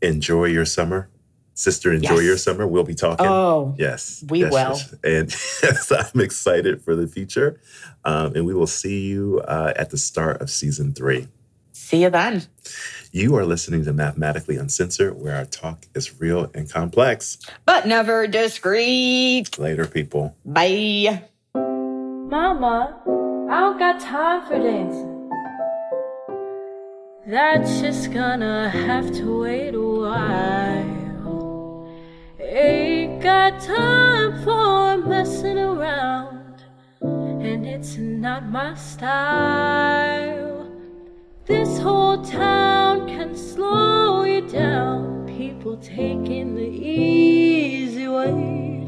[0.03, 1.09] Enjoy your summer.
[1.55, 2.25] Sister, enjoy Yes.
[2.25, 2.67] your summer.
[2.69, 3.27] We'll be talking.
[3.27, 4.23] Oh, Yes.
[4.29, 4.59] We yes, will.
[4.77, 4.95] yes.
[5.03, 5.31] And
[5.63, 7.61] yes, I'm excited for the future.
[8.05, 11.27] Um, and we will see you uh, at the start of season three.
[11.89, 12.43] See you then.
[13.13, 17.39] You are listening to Mathematically Uncensored, where our talk is real and complex.
[17.65, 19.59] But never discreet.
[19.59, 20.37] Later, people.
[20.45, 21.23] Bye.
[21.55, 23.01] Mama,
[23.51, 25.15] I don't got time for dancing.
[27.27, 31.89] That's just gonna have to wait a while.
[32.39, 36.63] Ain't got time for messing around,
[37.01, 40.58] and it's not my style.
[41.49, 48.87] This whole town can slow you down, people taking the easy way.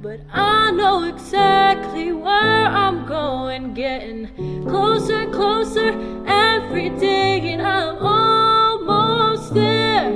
[0.00, 5.90] But I know exactly where I'm going, getting closer closer
[6.26, 10.06] every day, and I'm almost there.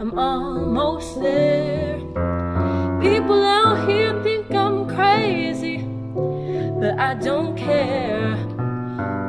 [0.00, 1.98] I'm almost there.
[3.00, 5.78] People out here think I'm crazy,
[6.80, 8.47] but I don't care.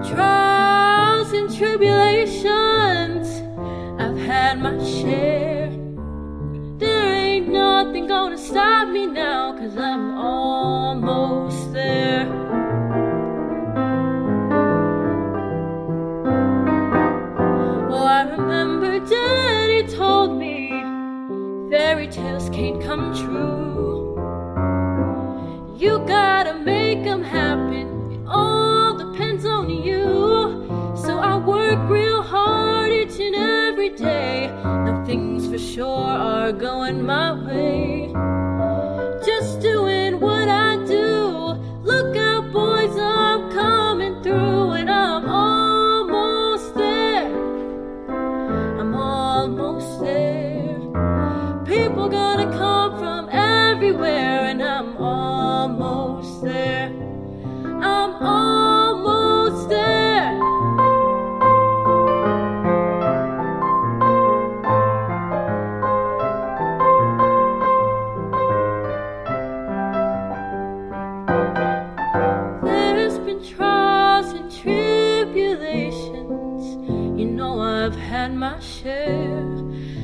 [0.09, 3.27] Trials and tribulations,
[4.01, 5.69] I've had my share.
[6.77, 12.27] There ain't nothing gonna stop me now, cause I'm almost there.
[17.91, 20.69] Oh, I remember Daddy told me
[21.69, 24.15] fairy tales can't come true.
[25.77, 27.48] You gotta make them happen,
[35.59, 37.98] sure are going my way.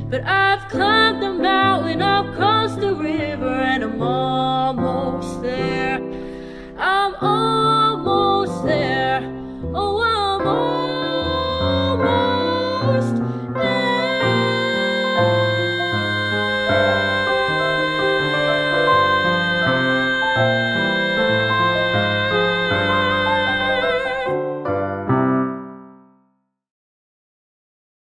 [0.09, 4.34] But I've climbed the mountain, I've crossed the river, and I'm almost